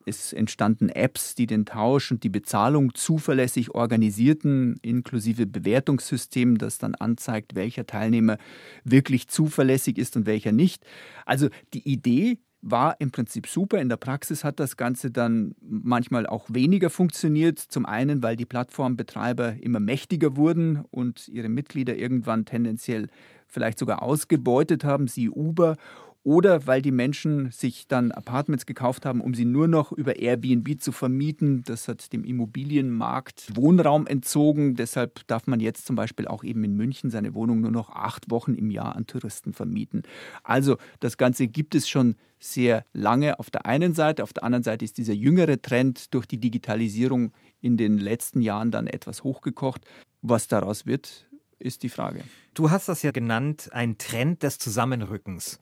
Es 0.06 0.34
entstanden 0.34 0.90
Apps, 0.90 1.36
die 1.36 1.48
den 1.48 1.66
Tausch 1.66 2.12
und 2.12 2.24
die 2.24 2.30
Bezahlung 2.30 2.94
zuverlässig 2.94 3.72
organisierten, 3.72 4.78
inklusive 4.82 5.46
Bewertungssystem, 5.46 6.58
das 6.58 6.78
dann 6.78 6.96
anzeigt, 6.96 7.56
welcher 7.56 7.86
Teilnehmer 7.86 8.38
wirklich 8.84 9.28
zuverlässig 9.28 9.98
ist 9.98 10.16
und 10.16 10.26
welcher 10.26 10.52
nicht. 10.52 10.84
Also 11.26 11.50
die 11.74 11.88
Idee 11.88 12.40
war 12.62 12.96
im 13.00 13.12
Prinzip 13.12 13.48
super. 13.48 13.80
In 13.80 13.90
der 13.90 13.98
Praxis 13.98 14.44
hat 14.44 14.60
das 14.60 14.78
Ganze 14.78 15.12
dann 15.12 15.56
manchmal 15.62 16.28
auch 16.28 16.46
weniger 16.50 16.90
funktioniert. 16.90 17.60
Zum 17.60 17.86
einen, 17.86 18.22
weil 18.22 18.36
die 18.36 18.46
Plattformbetreiber 18.46 19.56
immer 19.62 19.80
mächtiger 19.80 20.36
wurden 20.36 20.86
und 20.92 21.28
ihre 21.28 21.50
Mitglieder 21.50 21.96
irgendwann 21.96 22.46
tendenziell 22.46 23.08
vielleicht 23.48 23.80
sogar 23.80 24.02
ausgebeutet 24.02 24.84
haben, 24.84 25.08
sie 25.08 25.30
Uber. 25.30 25.76
Oder 26.24 26.68
weil 26.68 26.82
die 26.82 26.92
Menschen 26.92 27.52
sich 27.52 27.88
dann 27.88 28.12
Apartments 28.12 28.66
gekauft 28.66 29.06
haben, 29.06 29.22
um 29.22 29.34
sie 29.34 29.46
nur 29.46 29.68
noch 29.68 29.92
über 29.92 30.18
Airbnb 30.18 30.80
zu 30.80 30.92
vermieten. 30.92 31.64
Das 31.66 31.88
hat 31.88 32.14
dem 32.14 32.24
Immobilienmarkt 32.24 33.56
Wohnraum 33.56 34.06
entzogen. 34.06 34.76
Deshalb 34.76 35.26
darf 35.28 35.48
man 35.48 35.60
jetzt 35.60 35.88
zum 35.88 35.96
Beispiel 35.96 36.28
auch 36.28 36.44
eben 36.44 36.64
in 36.64 36.76
München 36.76 37.10
seine 37.10 37.34
Wohnung 37.34 37.62
nur 37.62 37.72
noch 37.72 37.90
acht 37.90 38.30
Wochen 38.30 38.54
im 38.54 38.70
Jahr 38.70 38.96
an 38.96 39.08
Touristen 39.08 39.54
vermieten. 39.54 40.04
Also 40.44 40.78
das 41.00 41.18
Ganze 41.18 41.48
gibt 41.48 41.74
es 41.74 41.90
schon 41.90 42.16
sehr 42.40 42.86
lange 42.94 43.40
auf 43.40 43.50
der 43.50 43.66
einen 43.66 43.94
Seite. 43.96 44.24
Auf 44.24 44.34
der 44.34 44.44
anderen 44.44 44.64
Seite 44.64 44.86
ist 44.86 44.98
dieser 44.98 45.14
jüngere 45.14 45.60
Trend 45.60 46.14
durch 46.14 46.28
die 46.28 46.40
Digitalisierung 46.40 47.32
in 47.62 47.78
den 47.78 47.98
letzten 47.98 48.42
Jahren 48.42 48.70
dann 48.70 48.86
etwas 48.86 49.24
hochgekocht. 49.24 49.86
Was 50.22 50.48
daraus 50.48 50.86
wird, 50.86 51.28
ist 51.58 51.82
die 51.82 51.90
Frage. 51.90 52.24
Du 52.54 52.70
hast 52.70 52.90
das 52.90 53.02
ja 53.02 53.12
genannt, 53.12 53.70
ein 53.72 53.98
Trend 53.98 54.44
des 54.44 54.60
Zusammenrückens. 54.60 55.60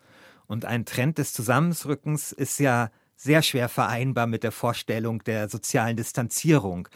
Und 0.49 0.65
ein 0.65 0.83
Trend 0.83 1.19
des 1.19 1.31
Zusammenrückens 1.31 2.31
ist 2.31 2.59
ja 2.59 2.89
sehr 3.15 3.43
schwer 3.43 3.69
vereinbar 3.69 4.25
mit 4.25 4.43
der 4.43 4.51
Vorstellung 4.51 5.23
der 5.23 5.47
sozialen 5.47 5.95
Distanzierung. 5.95 6.89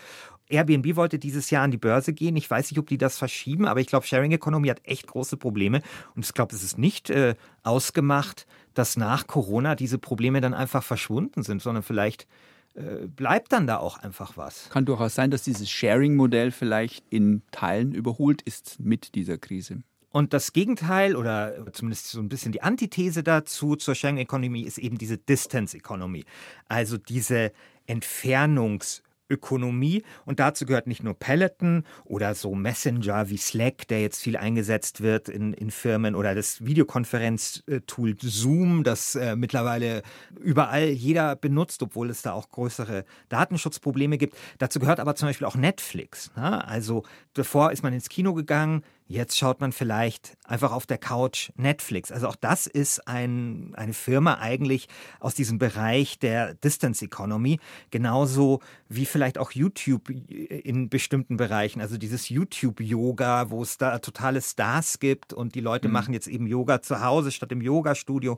Airbnb 0.49 0.95
wollte 0.95 1.19
dieses 1.19 1.51
Jahr 1.51 1.63
an 1.63 1.69
die 1.69 1.77
Börse 1.77 2.13
gehen. 2.13 2.35
Ich 2.35 2.49
weiß 2.49 2.71
nicht, 2.71 2.79
ob 2.79 2.87
die 2.87 2.97
das 2.97 3.19
verschieben, 3.19 3.67
aber 3.67 3.79
ich 3.79 3.85
glaube, 3.85 4.07
Sharing 4.07 4.31
Economy 4.31 4.69
hat 4.69 4.81
echt 4.83 5.05
große 5.05 5.37
Probleme. 5.37 5.83
Und 6.15 6.25
ich 6.25 6.33
glaube, 6.33 6.55
es 6.55 6.63
ist 6.63 6.79
nicht 6.79 7.11
äh, 7.11 7.35
ausgemacht, 7.61 8.47
dass 8.73 8.97
nach 8.97 9.27
Corona 9.27 9.75
diese 9.75 9.99
Probleme 9.99 10.41
dann 10.41 10.55
einfach 10.55 10.83
verschwunden 10.83 11.43
sind, 11.43 11.61
sondern 11.61 11.83
vielleicht 11.83 12.27
äh, 12.73 13.05
bleibt 13.05 13.51
dann 13.51 13.67
da 13.67 13.77
auch 13.77 13.99
einfach 13.99 14.35
was. 14.35 14.71
Kann 14.71 14.85
durchaus 14.85 15.13
sein, 15.13 15.29
dass 15.29 15.43
dieses 15.43 15.69
Sharing-Modell 15.69 16.49
vielleicht 16.49 17.05
in 17.11 17.43
Teilen 17.51 17.93
überholt 17.93 18.41
ist 18.41 18.79
mit 18.79 19.13
dieser 19.13 19.37
Krise. 19.37 19.83
Und 20.13 20.31
das 20.31 20.53
Gegenteil 20.53 21.15
oder 21.15 21.65
zumindest 21.73 22.09
so 22.09 22.19
ein 22.19 22.29
bisschen 22.29 22.51
die 22.51 22.61
Antithese 22.61 23.23
dazu 23.23 23.75
zur 23.75 23.95
Economy 23.95 24.61
ist 24.61 24.77
eben 24.77 24.99
diese 24.99 25.17
Distance 25.17 25.75
Economy. 25.75 26.23
Also 26.67 26.97
diese 26.97 27.51
Entfernungs- 27.87 29.01
Ökonomie. 29.29 30.03
Und 30.25 30.39
dazu 30.39 30.65
gehört 30.65 30.87
nicht 30.87 31.03
nur 31.03 31.15
Peloton 31.15 31.83
oder 32.05 32.35
so 32.35 32.55
Messenger 32.55 33.29
wie 33.29 33.37
Slack, 33.37 33.87
der 33.87 34.01
jetzt 34.01 34.21
viel 34.21 34.37
eingesetzt 34.37 35.01
wird 35.01 35.29
in, 35.29 35.53
in 35.53 35.71
Firmen, 35.71 36.15
oder 36.15 36.35
das 36.35 36.65
Videokonferenztool 36.65 38.15
Zoom, 38.19 38.83
das 38.83 39.15
äh, 39.15 39.35
mittlerweile 39.35 40.03
überall 40.39 40.89
jeder 40.89 41.35
benutzt, 41.35 41.81
obwohl 41.81 42.09
es 42.09 42.21
da 42.21 42.33
auch 42.33 42.49
größere 42.49 43.05
Datenschutzprobleme 43.29 44.17
gibt. 44.17 44.37
Dazu 44.59 44.79
gehört 44.79 44.99
aber 44.99 45.15
zum 45.15 45.29
Beispiel 45.29 45.47
auch 45.47 45.55
Netflix. 45.55 46.31
Ne? 46.35 46.65
Also 46.67 47.03
bevor 47.33 47.71
ist 47.71 47.81
man 47.81 47.93
ins 47.93 48.09
Kino 48.09 48.33
gegangen, 48.33 48.83
Jetzt 49.05 49.37
schaut 49.37 49.59
man 49.59 49.71
vielleicht 49.71 50.37
einfach 50.45 50.71
auf 50.71 50.85
der 50.85 50.97
Couch 50.97 51.51
Netflix. 51.55 52.11
Also 52.11 52.27
auch 52.27 52.35
das 52.35 52.67
ist 52.67 53.07
ein, 53.07 53.73
eine 53.75 53.93
Firma 53.93 54.35
eigentlich 54.39 54.87
aus 55.19 55.35
diesem 55.35 55.57
Bereich 55.57 56.19
der 56.19 56.53
Distance 56.55 57.03
Economy, 57.03 57.59
genauso 57.91 58.61
wie 58.87 59.05
vielleicht 59.05 59.37
auch 59.37 59.51
YouTube 59.51 60.09
in 60.09 60.89
bestimmten 60.89 61.37
Bereichen. 61.37 61.81
Also 61.81 61.97
dieses 61.97 62.29
YouTube-Yoga, 62.29 63.49
wo 63.49 63.61
es 63.61 63.77
da 63.77 63.99
totale 63.99 64.41
Stars 64.41 64.99
gibt 64.99 65.33
und 65.33 65.55
die 65.55 65.61
Leute 65.61 65.89
mhm. 65.89 65.93
machen 65.93 66.13
jetzt 66.13 66.27
eben 66.27 66.47
Yoga 66.47 66.81
zu 66.81 67.01
Hause 67.01 67.31
statt 67.31 67.51
im 67.51 67.61
Yoga-Studio. 67.61 68.37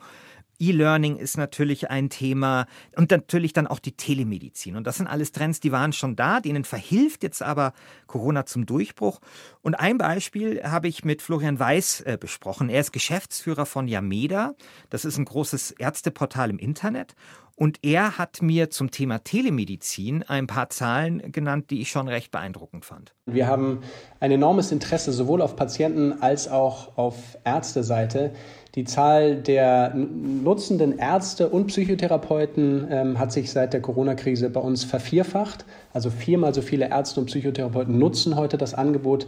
E-Learning 0.59 1.17
ist 1.17 1.37
natürlich 1.37 1.89
ein 1.89 2.09
Thema 2.09 2.65
und 2.95 3.11
natürlich 3.11 3.53
dann 3.53 3.67
auch 3.67 3.79
die 3.79 3.93
Telemedizin. 3.93 4.75
Und 4.75 4.85
das 4.87 4.97
sind 4.97 5.07
alles 5.07 5.31
Trends, 5.31 5.59
die 5.59 5.71
waren 5.71 5.93
schon 5.93 6.15
da, 6.15 6.39
denen 6.39 6.63
verhilft 6.63 7.23
jetzt 7.23 7.41
aber 7.41 7.73
Corona 8.07 8.45
zum 8.45 8.65
Durchbruch. 8.65 9.19
Und 9.61 9.75
ein 9.75 9.97
Beispiel 9.97 10.63
habe 10.63 10.87
ich 10.87 11.03
mit 11.03 11.21
Florian 11.21 11.59
Weiß 11.59 12.01
äh, 12.01 12.17
besprochen. 12.19 12.69
Er 12.69 12.81
ist 12.81 12.93
Geschäftsführer 12.93 13.65
von 13.65 13.87
Yameda. 13.87 14.53
Das 14.89 15.05
ist 15.05 15.17
ein 15.17 15.25
großes 15.25 15.71
Ärzteportal 15.71 16.49
im 16.49 16.57
Internet. 16.57 17.15
Und 17.57 17.79
er 17.83 18.17
hat 18.17 18.41
mir 18.41 18.69
zum 18.69 18.91
Thema 18.91 19.19
Telemedizin 19.19 20.23
ein 20.23 20.45
paar 20.45 20.69
Zahlen 20.69 21.31
genannt, 21.31 21.69
die 21.69 21.79
ich 21.79 21.89
schon 21.89 22.09
recht 22.09 22.29
beeindruckend 22.29 22.83
fand. 22.83 23.15
Wir 23.25 23.47
haben 23.47 23.79
ein 24.19 24.31
enormes 24.31 24.73
Interesse 24.73 25.13
sowohl 25.13 25.41
auf 25.41 25.55
Patienten 25.55 26.21
als 26.21 26.49
auch 26.49 26.97
auf 26.97 27.15
Ärzteseite. 27.45 28.33
Die 28.75 28.83
Zahl 28.83 29.37
der 29.37 29.95
nutzenden 29.95 30.99
Ärzte 30.99 31.47
und 31.47 31.67
Psychotherapeuten 31.67 32.87
ähm, 32.89 33.19
hat 33.19 33.31
sich 33.31 33.49
seit 33.49 33.71
der 33.71 33.81
Corona-Krise 33.81 34.49
bei 34.49 34.59
uns 34.59 34.83
vervierfacht. 34.83 35.63
Also 35.93 36.09
viermal 36.09 36.53
so 36.53 36.61
viele 36.61 36.89
Ärzte 36.89 37.21
und 37.21 37.27
Psychotherapeuten 37.27 37.97
nutzen 37.97 38.35
heute 38.35 38.57
das 38.57 38.73
Angebot 38.73 39.27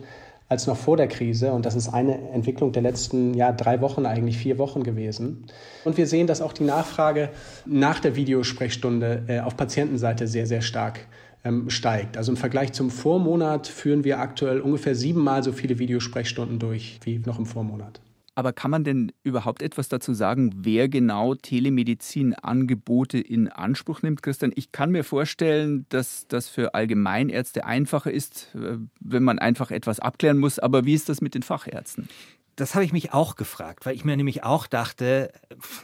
als 0.49 0.67
noch 0.67 0.75
vor 0.75 0.97
der 0.97 1.07
Krise. 1.07 1.53
Und 1.53 1.65
das 1.65 1.75
ist 1.75 1.87
eine 1.87 2.29
Entwicklung 2.31 2.73
der 2.73 2.81
letzten 2.81 3.33
ja, 3.35 3.53
drei 3.53 3.79
Wochen, 3.79 4.05
eigentlich 4.05 4.37
vier 4.37 4.57
Wochen 4.57 4.83
gewesen. 4.83 5.45
Und 5.85 5.95
wir 5.95 6.07
sehen, 6.07 6.27
dass 6.27 6.41
auch 6.41 6.51
die 6.51 6.65
Nachfrage 6.65 7.29
nach 7.65 8.01
der 8.01 8.17
Videosprechstunde 8.17 9.23
äh, 9.27 9.39
auf 9.39 9.55
Patientenseite 9.55 10.27
sehr, 10.27 10.45
sehr 10.45 10.61
stark 10.61 10.99
ähm, 11.45 11.69
steigt. 11.69 12.17
Also 12.17 12.33
im 12.33 12.37
Vergleich 12.37 12.73
zum 12.73 12.89
Vormonat 12.89 13.67
führen 13.67 14.03
wir 14.03 14.19
aktuell 14.19 14.59
ungefähr 14.59 14.93
siebenmal 14.93 15.41
so 15.41 15.53
viele 15.53 15.79
Videosprechstunden 15.79 16.59
durch 16.59 16.99
wie 17.03 17.19
noch 17.19 17.39
im 17.39 17.45
Vormonat. 17.45 18.01
Aber 18.37 18.53
kann 18.53 18.69
man 18.69 18.83
denn 18.83 19.11
überhaupt 19.23 19.63
etwas 19.63 19.89
dazu 19.89 20.13
sagen, 20.13 20.51
wer 20.57 20.89
genau 20.89 21.33
Telemedizin-Angebote 21.33 23.17
in 23.17 23.47
Anspruch 23.47 24.03
nimmt, 24.03 24.21
Christian? 24.21 24.51
Ich 24.53 24.71
kann 24.71 24.91
mir 24.91 25.03
vorstellen, 25.03 25.87
dass 25.89 26.27
das 26.27 26.47
für 26.47 26.75
Allgemeinärzte 26.75 27.65
einfacher 27.65 28.11
ist, 28.11 28.53
äh, 28.53 28.77
wenn 28.99 29.23
man 29.23 29.39
einfach 29.39 29.71
etwas 29.71 29.99
abklären 29.99 30.37
muss. 30.37 30.59
Aber 30.59 30.85
wie 30.85 30.93
ist 30.93 31.09
das 31.09 31.19
mit 31.19 31.33
den 31.33 31.41
Fachärzten? 31.41 32.09
Das 32.57 32.73
habe 32.73 32.83
ich 32.83 32.91
mich 32.91 33.13
auch 33.13 33.35
gefragt, 33.35 33.85
weil 33.85 33.95
ich 33.95 34.03
mir 34.03 34.17
nämlich 34.17 34.43
auch 34.43 34.65
dachte, 34.65 35.31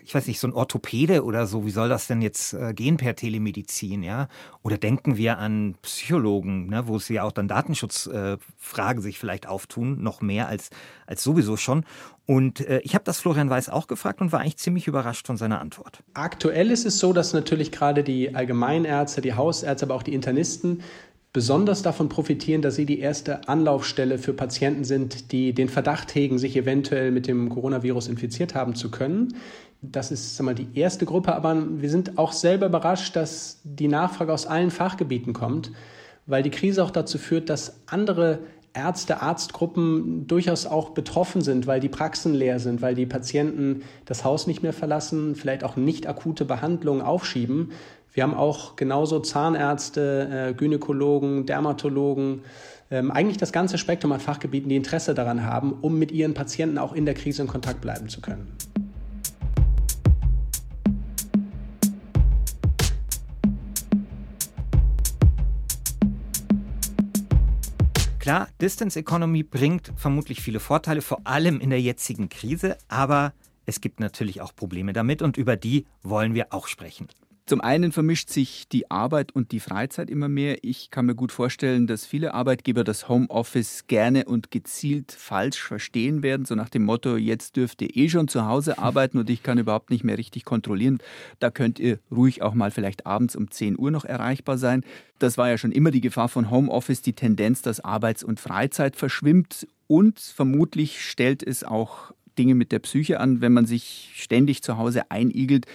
ich 0.03 0.13
weiß 0.13 0.25
nicht, 0.25 0.39
so 0.39 0.47
ein 0.47 0.53
Orthopäde 0.53 1.23
oder 1.23 1.45
so, 1.45 1.67
wie 1.67 1.71
soll 1.71 1.87
das 1.87 2.07
denn 2.07 2.23
jetzt 2.23 2.53
äh, 2.53 2.73
gehen 2.73 2.97
per 2.97 3.15
Telemedizin, 3.15 4.01
ja? 4.01 4.27
Oder 4.63 4.79
denken 4.79 5.15
wir 5.15 5.37
an 5.37 5.75
Psychologen, 5.83 6.67
ne, 6.67 6.87
wo 6.87 6.95
es 6.95 7.07
ja 7.09 7.23
auch 7.23 7.31
dann 7.31 7.47
Datenschutzfragen 7.47 8.99
äh, 8.99 9.01
sich 9.01 9.19
vielleicht 9.19 9.47
auftun, 9.47 10.01
noch 10.01 10.21
mehr 10.21 10.47
als, 10.47 10.71
als 11.05 11.23
sowieso 11.23 11.57
schon. 11.57 11.85
Und 12.25 12.61
äh, 12.61 12.79
ich 12.79 12.95
habe 12.95 13.03
das 13.03 13.19
Florian 13.19 13.51
Weiß 13.51 13.69
auch 13.69 13.85
gefragt 13.85 14.21
und 14.21 14.31
war 14.31 14.39
eigentlich 14.39 14.57
ziemlich 14.57 14.87
überrascht 14.87 15.27
von 15.27 15.37
seiner 15.37 15.61
Antwort. 15.61 15.99
Aktuell 16.15 16.71
ist 16.71 16.87
es 16.87 16.97
so, 16.97 17.13
dass 17.13 17.33
natürlich 17.33 17.71
gerade 17.71 18.03
die 18.03 18.33
Allgemeinärzte, 18.33 19.21
die 19.21 19.35
Hausärzte, 19.35 19.85
aber 19.85 19.93
auch 19.93 20.03
die 20.03 20.15
Internisten 20.15 20.81
besonders 21.33 21.81
davon 21.81 22.09
profitieren, 22.09 22.61
dass 22.61 22.75
sie 22.75 22.85
die 22.85 22.99
erste 22.99 23.47
Anlaufstelle 23.47 24.19
für 24.19 24.33
Patienten 24.33 24.83
sind, 24.83 25.31
die 25.31 25.53
den 25.53 25.67
Verdacht 25.67 26.13
hegen, 26.13 26.37
sich 26.37 26.55
eventuell 26.55 27.11
mit 27.11 27.27
dem 27.27 27.49
Coronavirus 27.49 28.07
infiziert 28.07 28.53
haben 28.53 28.75
zu 28.75 28.91
können. 28.91 29.35
Das 29.81 30.11
ist 30.11 30.41
mal, 30.41 30.53
die 30.53 30.67
erste 30.75 31.05
Gruppe, 31.05 31.35
aber 31.35 31.57
wir 31.81 31.89
sind 31.89 32.17
auch 32.19 32.31
selber 32.31 32.67
überrascht, 32.67 33.15
dass 33.15 33.59
die 33.63 33.87
Nachfrage 33.87 34.31
aus 34.31 34.45
allen 34.45 34.71
Fachgebieten 34.71 35.33
kommt, 35.33 35.71
weil 36.27 36.43
die 36.43 36.51
Krise 36.51 36.83
auch 36.83 36.91
dazu 36.91 37.17
führt, 37.17 37.49
dass 37.49 37.81
andere 37.87 38.39
Ärzte, 38.75 39.21
Arztgruppen 39.21 40.25
durchaus 40.27 40.65
auch 40.65 40.91
betroffen 40.91 41.41
sind, 41.41 41.67
weil 41.67 41.79
die 41.79 41.89
Praxen 41.89 42.33
leer 42.33 42.59
sind, 42.59 42.81
weil 42.81 42.95
die 42.95 43.05
Patienten 43.05 43.83
das 44.05 44.23
Haus 44.23 44.47
nicht 44.47 44.63
mehr 44.63 44.73
verlassen, 44.73 45.35
vielleicht 45.35 45.63
auch 45.63 45.75
nicht 45.75 46.07
akute 46.07 46.45
Behandlungen 46.45 47.01
aufschieben. 47.01 47.71
Wir 48.13 48.21
haben 48.21 48.35
auch 48.35 48.75
genauso 48.75 49.21
Zahnärzte, 49.21 50.51
äh, 50.51 50.53
Gynäkologen, 50.53 51.47
Dermatologen, 51.47 52.43
ähm, 52.91 53.09
eigentlich 53.09 53.37
das 53.37 53.51
ganze 53.51 53.79
Spektrum 53.79 54.11
an 54.11 54.19
Fachgebieten, 54.19 54.69
die 54.69 54.75
Interesse 54.75 55.15
daran 55.15 55.43
haben, 55.43 55.73
um 55.81 55.97
mit 55.97 56.11
ihren 56.11 56.35
Patienten 56.35 56.77
auch 56.77 56.93
in 56.93 57.05
der 57.05 57.15
Krise 57.15 57.41
in 57.41 57.47
Kontakt 57.47 57.81
bleiben 57.81 58.09
zu 58.09 58.21
können. 58.21 58.55
Klar, 68.19 68.47
Distance 68.61 68.97
Economy 68.97 69.41
bringt 69.41 69.91
vermutlich 69.95 70.39
viele 70.39 70.59
Vorteile, 70.59 71.01
vor 71.01 71.21
allem 71.23 71.59
in 71.59 71.71
der 71.71 71.81
jetzigen 71.81 72.29
Krise, 72.29 72.77
aber 72.87 73.33
es 73.65 73.81
gibt 73.81 73.99
natürlich 73.99 74.39
auch 74.39 74.55
Probleme 74.55 74.93
damit 74.93 75.23
und 75.23 75.35
über 75.35 75.57
die 75.57 75.87
wollen 76.03 76.35
wir 76.35 76.53
auch 76.53 76.67
sprechen. 76.67 77.07
Zum 77.45 77.59
einen 77.59 77.91
vermischt 77.91 78.29
sich 78.29 78.69
die 78.69 78.89
Arbeit 78.89 79.35
und 79.35 79.51
die 79.51 79.59
Freizeit 79.59 80.09
immer 80.09 80.29
mehr. 80.29 80.59
Ich 80.61 80.91
kann 80.91 81.05
mir 81.05 81.15
gut 81.15 81.33
vorstellen, 81.33 81.87
dass 81.87 82.05
viele 82.05 82.33
Arbeitgeber 82.33 82.85
das 82.85 83.09
Homeoffice 83.09 83.85
gerne 83.87 84.23
und 84.23 84.49
gezielt 84.49 85.11
falsch 85.11 85.61
verstehen 85.61 86.23
werden, 86.23 86.45
so 86.45 86.55
nach 86.55 86.69
dem 86.69 86.85
Motto, 86.85 87.17
jetzt 87.17 87.57
dürft 87.57 87.81
ihr 87.81 87.97
eh 87.97 88.07
schon 88.07 88.29
zu 88.29 88.45
Hause 88.45 88.77
arbeiten 88.79 89.17
und 89.17 89.29
ich 89.29 89.43
kann 89.43 89.57
überhaupt 89.57 89.89
nicht 89.89 90.05
mehr 90.05 90.17
richtig 90.17 90.45
kontrollieren. 90.45 90.99
Da 91.39 91.51
könnt 91.51 91.79
ihr 91.79 91.99
ruhig 92.09 92.41
auch 92.41 92.53
mal 92.53 92.71
vielleicht 92.71 93.05
abends 93.05 93.35
um 93.35 93.51
10 93.51 93.77
Uhr 93.77 93.91
noch 93.91 94.05
erreichbar 94.05 94.57
sein. 94.57 94.85
Das 95.19 95.37
war 95.37 95.49
ja 95.49 95.57
schon 95.57 95.73
immer 95.73 95.91
die 95.91 96.01
Gefahr 96.01 96.29
von 96.29 96.49
Homeoffice, 96.49 97.01
die 97.01 97.13
Tendenz, 97.13 97.61
dass 97.61 97.83
Arbeits- 97.83 98.23
und 98.23 98.39
Freizeit 98.39 98.95
verschwimmt 98.95 99.67
und 99.87 100.17
vermutlich 100.17 101.01
stellt 101.01 101.43
es 101.43 101.65
auch 101.65 102.13
Dinge 102.37 102.55
mit 102.55 102.71
der 102.71 102.79
Psyche 102.79 103.19
an, 103.19 103.41
wenn 103.41 103.53
man 103.53 103.65
sich 103.65 104.11
ständig 104.15 104.63
zu 104.63 104.77
Hause 104.77 105.11
einigelt 105.11 105.65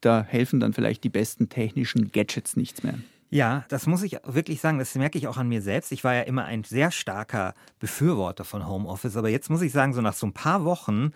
da 0.00 0.22
helfen 0.22 0.60
dann 0.60 0.72
vielleicht 0.72 1.04
die 1.04 1.10
besten 1.10 1.48
technischen 1.48 2.12
Gadgets 2.12 2.56
nichts 2.56 2.82
mehr. 2.82 2.94
Ja, 3.30 3.64
das 3.68 3.86
muss 3.86 4.02
ich 4.02 4.16
wirklich 4.24 4.60
sagen, 4.60 4.78
das 4.78 4.94
merke 4.94 5.18
ich 5.18 5.28
auch 5.28 5.36
an 5.36 5.48
mir 5.48 5.60
selbst. 5.60 5.92
Ich 5.92 6.02
war 6.02 6.14
ja 6.14 6.22
immer 6.22 6.46
ein 6.46 6.64
sehr 6.64 6.90
starker 6.90 7.54
Befürworter 7.78 8.44
von 8.44 8.66
Homeoffice, 8.66 9.16
aber 9.16 9.28
jetzt 9.28 9.50
muss 9.50 9.60
ich 9.60 9.72
sagen, 9.72 9.92
so 9.92 10.00
nach 10.00 10.14
so 10.14 10.26
ein 10.26 10.32
paar 10.32 10.64
Wochen, 10.64 11.10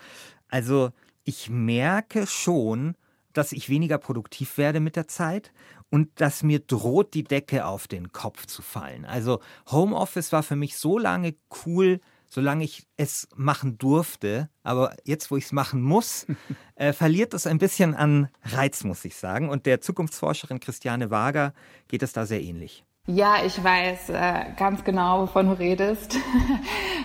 also 0.48 0.90
ich 1.24 1.48
merke 1.48 2.26
schon, 2.26 2.94
dass 3.32 3.52
ich 3.52 3.70
weniger 3.70 3.96
produktiv 3.96 4.58
werde 4.58 4.80
mit 4.80 4.96
der 4.96 5.08
Zeit 5.08 5.52
und 5.88 6.08
dass 6.20 6.42
mir 6.42 6.60
droht, 6.60 7.14
die 7.14 7.24
Decke 7.24 7.64
auf 7.64 7.88
den 7.88 8.12
Kopf 8.12 8.46
zu 8.46 8.60
fallen. 8.60 9.06
Also 9.06 9.40
Homeoffice 9.70 10.32
war 10.32 10.42
für 10.42 10.56
mich 10.56 10.76
so 10.76 10.98
lange 10.98 11.34
cool, 11.64 12.00
solange 12.32 12.64
ich 12.64 12.86
es 12.96 13.28
machen 13.36 13.76
durfte. 13.76 14.48
Aber 14.62 14.96
jetzt, 15.04 15.30
wo 15.30 15.36
ich 15.36 15.44
es 15.44 15.52
machen 15.52 15.82
muss, 15.82 16.26
äh, 16.76 16.94
verliert 16.94 17.34
es 17.34 17.46
ein 17.46 17.58
bisschen 17.58 17.94
an 17.94 18.28
Reiz, 18.42 18.84
muss 18.84 19.04
ich 19.04 19.16
sagen. 19.16 19.50
Und 19.50 19.66
der 19.66 19.82
Zukunftsforscherin 19.82 20.58
Christiane 20.58 21.10
Wager 21.10 21.52
geht 21.88 22.02
es 22.02 22.14
da 22.14 22.24
sehr 22.24 22.40
ähnlich. 22.40 22.84
Ja, 23.06 23.44
ich 23.44 23.62
weiß 23.62 24.10
äh, 24.10 24.44
ganz 24.56 24.84
genau, 24.84 25.22
wovon 25.22 25.48
du 25.48 25.58
redest. 25.58 26.16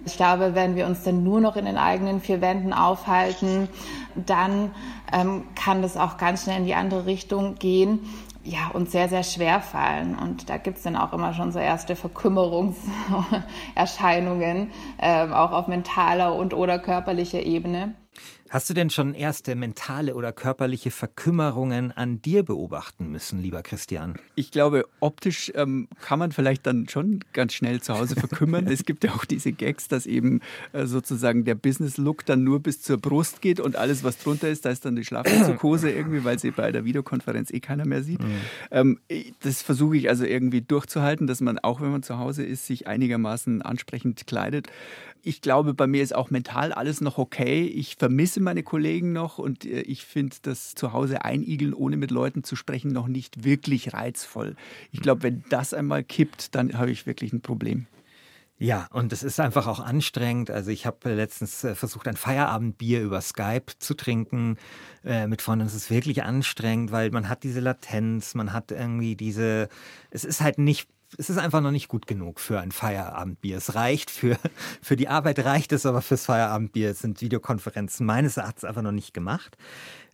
Ich 0.06 0.16
glaube, 0.16 0.56
wenn 0.56 0.78
wir 0.78 0.86
uns 0.86 1.04
dann 1.04 1.26
nur 1.26 1.42
noch 1.42 1.58
in 1.58 1.66
den 1.66 1.76
eigenen 1.76 2.22
vier 2.22 2.40
Wänden 2.40 2.72
aufhalten, 2.72 3.68
dann 4.16 4.74
ähm, 5.12 5.44
kann 5.54 5.82
das 5.82 5.98
auch 5.98 6.16
ganz 6.16 6.44
schnell 6.44 6.60
in 6.60 6.66
die 6.66 6.76
andere 6.76 7.06
Richtung 7.06 7.56
gehen 7.56 8.08
ja, 8.48 8.72
uns 8.74 8.92
sehr, 8.94 9.10
sehr 9.10 9.24
schwer 9.24 9.60
fallen. 9.60 10.18
Und 10.18 10.50
da 10.50 10.56
gibt's 10.58 10.84
dann 10.84 10.96
auch 10.96 11.12
immer 11.14 11.34
schon 11.34 11.52
so 11.52 11.60
erste 11.60 11.98
Verkümmerungserscheinungen, 11.98 14.72
äh, 14.98 15.28
auch 15.28 15.52
auf 15.52 15.68
mentaler 15.68 16.34
und 16.34 16.54
oder 16.54 16.80
körperlicher 16.80 17.44
Ebene. 17.44 17.96
Hast 18.49 18.69
du 18.69 18.73
denn 18.73 18.89
schon 18.89 19.13
erste 19.13 19.56
mentale 19.56 20.15
oder 20.15 20.32
körperliche 20.32 20.89
Verkümmerungen 20.89 21.91
an 21.91 22.21
dir 22.21 22.43
beobachten 22.43 23.12
müssen, 23.12 23.41
lieber 23.41 23.62
Christian? 23.62 24.15
Ich 24.36 24.51
glaube, 24.51 24.86
optisch 25.01 25.51
ähm, 25.56 25.89
kann 26.01 26.17
man 26.17 26.32
vielleicht 26.32 26.65
dann 26.65 26.88
schon 26.88 27.19
ganz 27.34 27.53
schnell 27.53 27.82
zu 27.82 27.97
Hause 27.97 28.15
verkümmern. 28.15 28.67
es 28.67 28.86
gibt 28.86 29.03
ja 29.03 29.12
auch 29.12 29.25
diese 29.25 29.51
Gags, 29.51 29.89
dass 29.89 30.06
eben 30.06 30.39
äh, 30.71 30.86
sozusagen 30.86 31.43
der 31.43 31.56
Business-Look 31.56 32.25
dann 32.25 32.45
nur 32.45 32.62
bis 32.62 32.82
zur 32.82 32.97
Brust 32.97 33.41
geht 33.41 33.60
und 33.60 33.75
alles, 33.75 34.06
was 34.06 34.17
drunter 34.17 34.47
ist, 34.47 34.63
da 34.63 34.69
ist 34.69 34.86
dann 34.86 34.95
die 34.95 35.03
Schlafanzughose 35.03 35.91
irgendwie, 35.91 36.23
weil 36.23 36.39
sie 36.39 36.51
bei 36.51 36.71
der 36.71 36.86
Videokonferenz 36.86 37.51
eh 37.51 37.60
keiner 37.60 37.86
mehr 37.86 38.01
sieht. 38.01 38.21
Mhm. 38.21 38.36
Ähm, 38.71 38.99
das 39.41 39.62
versuche 39.62 39.97
ich 39.97 40.08
also 40.08 40.23
irgendwie 40.23 40.62
durchzuhalten, 40.62 41.27
dass 41.27 41.41
man 41.41 41.60
auch, 41.60 41.82
wenn 41.82 41.91
man 41.91 42.03
zu 42.03 42.17
Hause 42.17 42.43
ist, 42.43 42.65
sich 42.65 42.88
einigermaßen 42.88 43.62
ansprechend 43.62 44.25
kleidet. 44.25 44.67
Ich 45.28 45.42
glaube, 45.42 45.74
bei 45.74 45.88
mir 45.88 46.04
ist 46.04 46.16
auch 46.16 46.30
mental 46.30 46.72
alles 46.72 47.02
noch 47.02 47.18
okay. 47.18 47.66
Ich 47.66 47.98
vermisse 47.98 48.40
meine 48.40 48.63
Kollegen 48.63 49.12
noch 49.12 49.40
und 49.40 49.66
äh, 49.66 49.82
ich 49.82 50.06
finde 50.06 50.38
das 50.42 50.74
zu 50.74 50.94
Hause 50.94 51.26
einigeln, 51.26 51.74
ohne 51.74 51.98
mit 51.98 52.12
Leuten 52.12 52.46
zu 52.46 52.56
sprechen, 52.56 52.94
noch 52.94 53.10
nicht 53.10 53.44
wirklich 53.44 53.94
reizvoll. 53.94 54.56
Ich 54.94 55.02
glaube, 55.02 55.24
wenn 55.24 55.44
das 55.50 55.74
einmal 55.74 56.06
kippt, 56.06 56.56
dann 56.56 56.78
habe 56.78 56.92
ich 56.92 57.06
wirklich 57.06 57.34
ein 57.34 57.42
Problem. 57.42 57.88
Ja, 58.58 58.88
und 58.94 59.12
es 59.12 59.22
ist 59.22 59.42
einfach 59.42 59.68
auch 59.68 59.82
anstrengend. 59.82 60.50
Also 60.50 60.72
ich 60.72 60.86
habe 60.86 61.13
letztens 61.13 61.62
äh, 61.66 61.76
versucht, 61.76 62.08
ein 62.08 62.16
Feierabendbier 62.16 63.02
über 63.02 63.20
Skype 63.20 63.66
zu 63.80 63.96
trinken 63.96 64.58
äh, 65.04 65.28
mit 65.28 65.42
Freunden. 65.42 65.66
Es 65.66 65.76
ist 65.76 65.92
wirklich 65.92 66.24
anstrengend, 66.24 66.94
weil 66.94 67.12
man 67.12 67.28
hat 67.28 67.44
diese 67.44 67.60
Latenz, 67.60 68.34
man 68.34 68.54
hat 68.54 68.72
irgendwie 68.72 69.18
diese, 69.18 69.68
es 70.10 70.24
ist 70.24 70.40
halt 70.40 70.58
nicht 70.58 70.88
es 71.17 71.30
ist 71.30 71.38
einfach 71.38 71.62
noch 71.62 71.72
nicht 71.72 71.88
gut 71.88 72.08
genug 72.08 72.39
für 72.39 72.60
ein 72.60 72.72
Feierabendbier. 72.72 73.58
Es 73.58 73.76
reicht 73.76 74.12
für, 74.12 74.38
für 74.82 74.96
die 74.96 75.08
Arbeit 75.08 75.39
reicht 75.39 75.72
es, 75.72 75.86
aber 75.86 76.02
fürs 76.02 76.26
Feierabendbier 76.26 76.93
sind 76.93 77.22
Videokonferenzen 77.22 78.06
meines 78.06 78.38
Erachtens 78.38 78.65
einfach 78.65 78.82
noch 78.82 78.91
nicht 78.91 79.13
gemacht. 79.13 79.58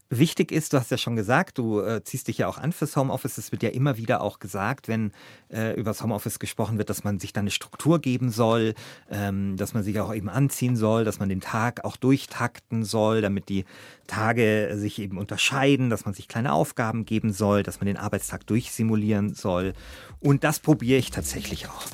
Wichtig 0.09 0.51
ist, 0.51 0.73
du 0.73 0.77
hast 0.77 0.91
ja 0.91 0.97
schon 0.97 1.15
gesagt, 1.15 1.57
du 1.57 1.79
äh, 1.79 2.03
ziehst 2.03 2.27
dich 2.27 2.37
ja 2.37 2.47
auch 2.47 2.57
an 2.57 2.71
fürs 2.71 2.95
Homeoffice. 2.95 3.37
Es 3.37 3.51
wird 3.51 3.63
ja 3.63 3.69
immer 3.69 3.97
wieder 3.97 4.21
auch 4.21 4.37
gesagt, 4.37 4.87
wenn 4.87 5.11
äh, 5.51 5.73
über 5.73 5.89
das 5.89 6.03
Homeoffice 6.03 6.37
gesprochen 6.37 6.77
wird, 6.77 6.89
dass 6.89 7.03
man 7.03 7.19
sich 7.19 7.33
da 7.33 7.39
eine 7.41 7.49
Struktur 7.49 7.99
geben 7.99 8.29
soll, 8.29 8.75
ähm, 9.09 9.57
dass 9.57 9.73
man 9.73 9.81
sich 9.81 9.99
auch 9.99 10.13
eben 10.13 10.29
anziehen 10.29 10.75
soll, 10.75 11.03
dass 11.03 11.19
man 11.19 11.29
den 11.29 11.41
Tag 11.41 11.83
auch 11.83 11.97
durchtakten 11.97 12.83
soll, 12.83 13.21
damit 13.21 13.49
die 13.49 13.65
Tage 14.05 14.73
sich 14.75 14.99
eben 14.99 15.17
unterscheiden, 15.17 15.89
dass 15.89 16.05
man 16.05 16.13
sich 16.13 16.27
kleine 16.27 16.53
Aufgaben 16.53 17.05
geben 17.05 17.33
soll, 17.33 17.63
dass 17.63 17.79
man 17.79 17.87
den 17.87 17.97
Arbeitstag 17.97 18.45
durchsimulieren 18.45 19.33
soll. 19.33 19.73
Und 20.19 20.43
das 20.43 20.59
probiere 20.59 20.99
ich 20.99 21.09
tatsächlich 21.09 21.67
auch. 21.67 21.87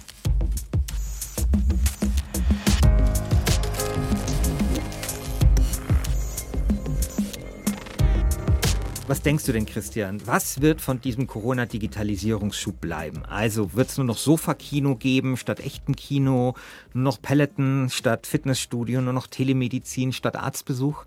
Was 9.09 9.23
denkst 9.23 9.45
du 9.45 9.53
denn, 9.53 9.65
Christian? 9.65 10.21
Was 10.27 10.61
wird 10.61 10.81
von 10.81 11.01
diesem 11.01 11.25
Corona-Digitalisierungsschub 11.25 12.79
bleiben? 12.79 13.25
Also 13.25 13.73
wird 13.73 13.89
es 13.89 13.97
nur 13.97 14.05
noch 14.05 14.19
Sofa-Kino 14.19 14.97
geben 14.97 15.35
statt 15.35 15.61
echten 15.61 15.95
Kino, 15.95 16.53
nur 16.93 17.03
noch 17.05 17.19
Peloton 17.19 17.89
statt 17.89 18.27
Fitnessstudio, 18.27 19.01
nur 19.01 19.13
noch 19.13 19.25
Telemedizin 19.25 20.13
statt 20.13 20.35
Arztbesuch? 20.35 21.05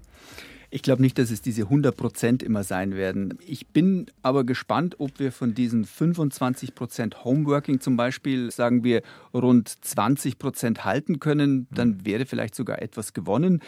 Ich 0.75 0.83
glaube 0.83 1.03
nicht, 1.03 1.17
dass 1.19 1.31
es 1.31 1.43
diese 1.43 1.65
100 1.65 1.97
Prozent 1.97 2.43
immer 2.43 2.65
sein 2.65 2.97
werden. 2.97 3.39
Ich 3.47 3.69
bin 3.69 4.07
aber 4.23 4.43
gespannt, 4.43 4.97
ob 4.99 5.21
wir 5.21 5.31
von 5.31 5.55
diesen 5.55 5.85
25 5.85 6.75
Prozent 6.75 7.25
Homeworking 7.25 7.79
zum 7.79 7.97
Beispiel, 7.97 8.51
sagen 8.51 8.83
wir, 8.83 9.03
rund 9.33 9.69
20 9.69 10.41
Prozent 10.41 10.85
halten 10.85 11.21
können. 11.21 11.69
Dann 11.71 12.05
wäre 12.05 12.27
vielleicht 12.27 12.57
sogar 12.57 12.83
etwas 12.83 13.13
gewonnen 13.13 13.61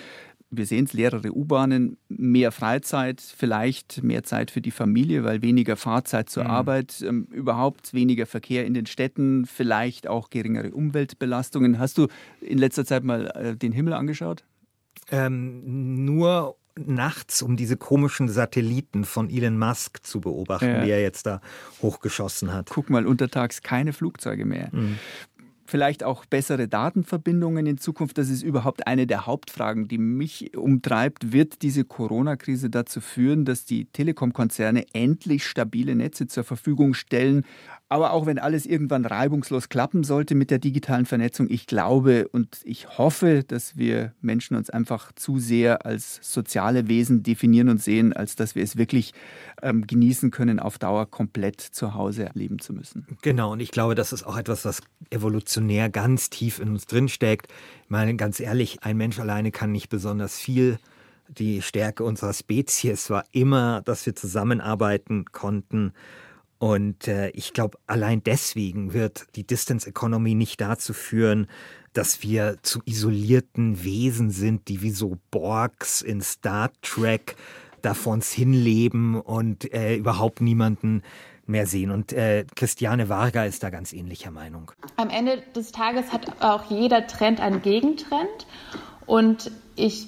wir 0.57 0.67
sehen 0.67 0.85
es, 0.85 0.93
leerere 0.93 1.33
U-Bahnen, 1.33 1.97
mehr 2.09 2.53
Freizeit, 2.53 3.21
vielleicht 3.21 4.03
mehr 4.03 4.23
Zeit 4.23 4.51
für 4.51 4.61
die 4.61 4.71
Familie, 4.71 5.25
weil 5.25 5.43
weniger 5.43 5.77
Fahrzeit 5.77 6.31
zur 6.31 6.45
mhm. 6.45 6.51
Arbeit, 6.51 7.05
ähm, 7.07 7.27
überhaupt 7.31 7.95
weniger 7.95 8.27
Verkehr 8.27 8.67
in 8.67 8.75
den 8.75 8.87
Städten, 8.87 9.47
vielleicht 9.47 10.07
auch 10.07 10.31
geringere 10.31 10.71
Umweltbelastungen. 10.71 11.79
Hast 11.79 11.99
du 11.99 12.09
in 12.41 12.59
letzter 12.59 12.85
Zeit 12.85 13.05
mal 13.05 13.27
äh, 13.35 13.57
den 13.57 13.73
Himmel 13.73 13.93
angeschaut? 13.93 14.45
Ähm, 15.11 16.05
nur 16.05 16.57
nachts, 16.77 17.41
um 17.43 17.57
diese 17.57 17.77
komischen 17.77 18.29
Satelliten 18.29 19.05
von 19.05 19.31
Elon 19.31 19.59
Musk 19.59 20.05
zu 20.05 20.21
beobachten, 20.21 20.67
ja. 20.67 20.85
die 20.85 20.91
er 20.91 21.01
jetzt 21.01 21.25
da 21.25 21.41
hochgeschossen 21.83 22.53
hat. 22.53 22.71
Guck 22.71 22.91
mal, 22.91 23.07
untertags 23.07 23.63
keine 23.63 23.93
Flugzeuge 23.93 24.45
mehr. 24.45 24.71
Mhm 24.73 24.99
vielleicht 25.67 26.05
auch 26.05 26.25
bessere 26.25 26.69
Datenverbindungen 26.69 27.67
in 27.67 27.79
Zukunft. 27.79 28.19
Das 28.19 28.29
ist 28.29 28.43
überhaupt 28.43 28.87
eine 28.87 29.07
der 29.07 29.27
Hauptfragen, 29.27 29.89
die 29.89 29.99
mich 29.99 30.57
umtreibt. 30.57 31.33
Wird 31.33 31.63
diese 31.63 31.85
Corona-Krise 31.85 32.71
dazu 32.71 33.01
führen, 33.01 33.45
dass 33.45 33.65
die 33.65 33.87
Telekom-Konzerne 33.87 34.87
endlich 34.93 35.47
stabile 35.47 35.95
Netze 35.95 36.27
zur 36.27 36.45
Verfügung 36.45 36.95
stellen? 36.95 37.45
Aber 37.91 38.13
auch 38.13 38.27
wenn 38.27 38.39
alles 38.39 38.67
irgendwann 38.67 39.05
reibungslos 39.05 39.69
klappen 39.69 40.05
sollte 40.05 40.35
mit 40.35 40.51
der 40.51 40.59
digitalen 40.59 41.07
Vernetzung, 41.07 41.49
ich 41.49 41.67
glaube 41.67 42.29
und 42.29 42.61
ich 42.65 42.99
hoffe, 42.99 43.45
dass 43.47 43.77
wir 43.77 44.15
Menschen 44.21 44.57
uns 44.57 44.71
einfach 44.71 45.13
zu 45.13 45.39
sehr 45.39 45.85
als 45.85 46.19
soziale 46.23 46.89
Wesen 46.89 47.23
definieren 47.23 47.69
und 47.69 47.81
sehen, 47.83 48.13
als 48.13 48.37
dass 48.37 48.55
wir 48.55 48.65
es 48.65 48.77
wirklich 48.77 49.13
ähm, 49.63 49.87
genießen 49.87 50.31
können, 50.31 50.59
auf 50.59 50.79
Dauer 50.79 51.07
komplett 51.11 51.61
zu 51.61 51.95
Hause 51.95 52.31
leben 52.35 52.59
zu 52.59 52.73
müssen. 52.73 53.07
Genau, 53.23 53.53
und 53.53 53.61
ich 53.61 53.71
glaube, 53.71 53.95
das 53.95 54.13
ist 54.13 54.25
auch 54.25 54.39
etwas, 54.39 54.65
was 54.65 54.81
evolutionär 55.55 55.89
ganz 55.89 56.31
tief 56.31 56.59
in 56.59 56.71
uns 56.71 56.87
drinsteckt. 56.87 57.49
Ich 57.85 57.91
meine, 57.91 58.17
ganz 58.17 58.41
ehrlich, 58.41 58.79
ein 58.83 58.97
Mensch 58.97 59.19
alleine 59.19 59.51
kann 59.51 59.73
nicht 59.73 59.89
besonders 59.89 60.39
viel 60.39 60.79
die 61.29 61.63
Stärke 61.63 62.05
unserer 62.05 62.35
Spezies 62.35 63.09
war 63.09 63.25
immer, 63.33 63.81
dass 63.83 64.05
wir 64.05 64.15
zusammenarbeiten 64.15 65.25
konnten 65.33 65.95
und 66.59 67.09
äh, 67.09 67.31
ich 67.31 67.55
glaube, 67.55 67.79
allein 67.87 68.23
deswegen 68.23 68.93
wird 68.93 69.27
die 69.35 69.47
Distance 69.47 69.89
Economy 69.89 70.35
nicht 70.35 70.61
dazu 70.61 70.93
führen, 70.93 71.47
dass 71.95 72.23
wir 72.23 72.59
zu 72.63 72.81
isolierten 72.85 73.83
Wesen 73.83 74.31
sind, 74.31 74.69
die 74.69 74.83
wie 74.83 74.91
so 74.91 75.17
Borgs 75.31 76.03
in 76.03 76.21
Star 76.21 76.71
Trek 76.83 77.37
da 77.81 77.95
vor 77.95 78.13
uns 78.13 78.31
hinleben 78.31 79.19
und 79.19 79.73
äh, 79.73 79.97
überhaupt 79.97 80.43
niemanden 80.43 81.03
mehr 81.47 81.67
sehen. 81.67 81.91
Und 81.91 82.13
äh, 82.13 82.45
Christiane 82.55 83.09
Varga 83.09 83.45
ist 83.45 83.63
da 83.63 83.71
ganz 83.71 83.93
ähnlicher 83.93 84.31
Meinung. 84.31 84.73
Am 84.97 85.11
Ende 85.11 85.43
des 85.55 85.73
Tages 85.73 86.13
hat 86.13 86.43
auch 86.43 86.71
jeder 86.71 87.07
Trend 87.07 87.41
einen 87.41 87.63
Gegentrend. 87.63 88.47
Und 89.07 89.51
ich 89.77 90.07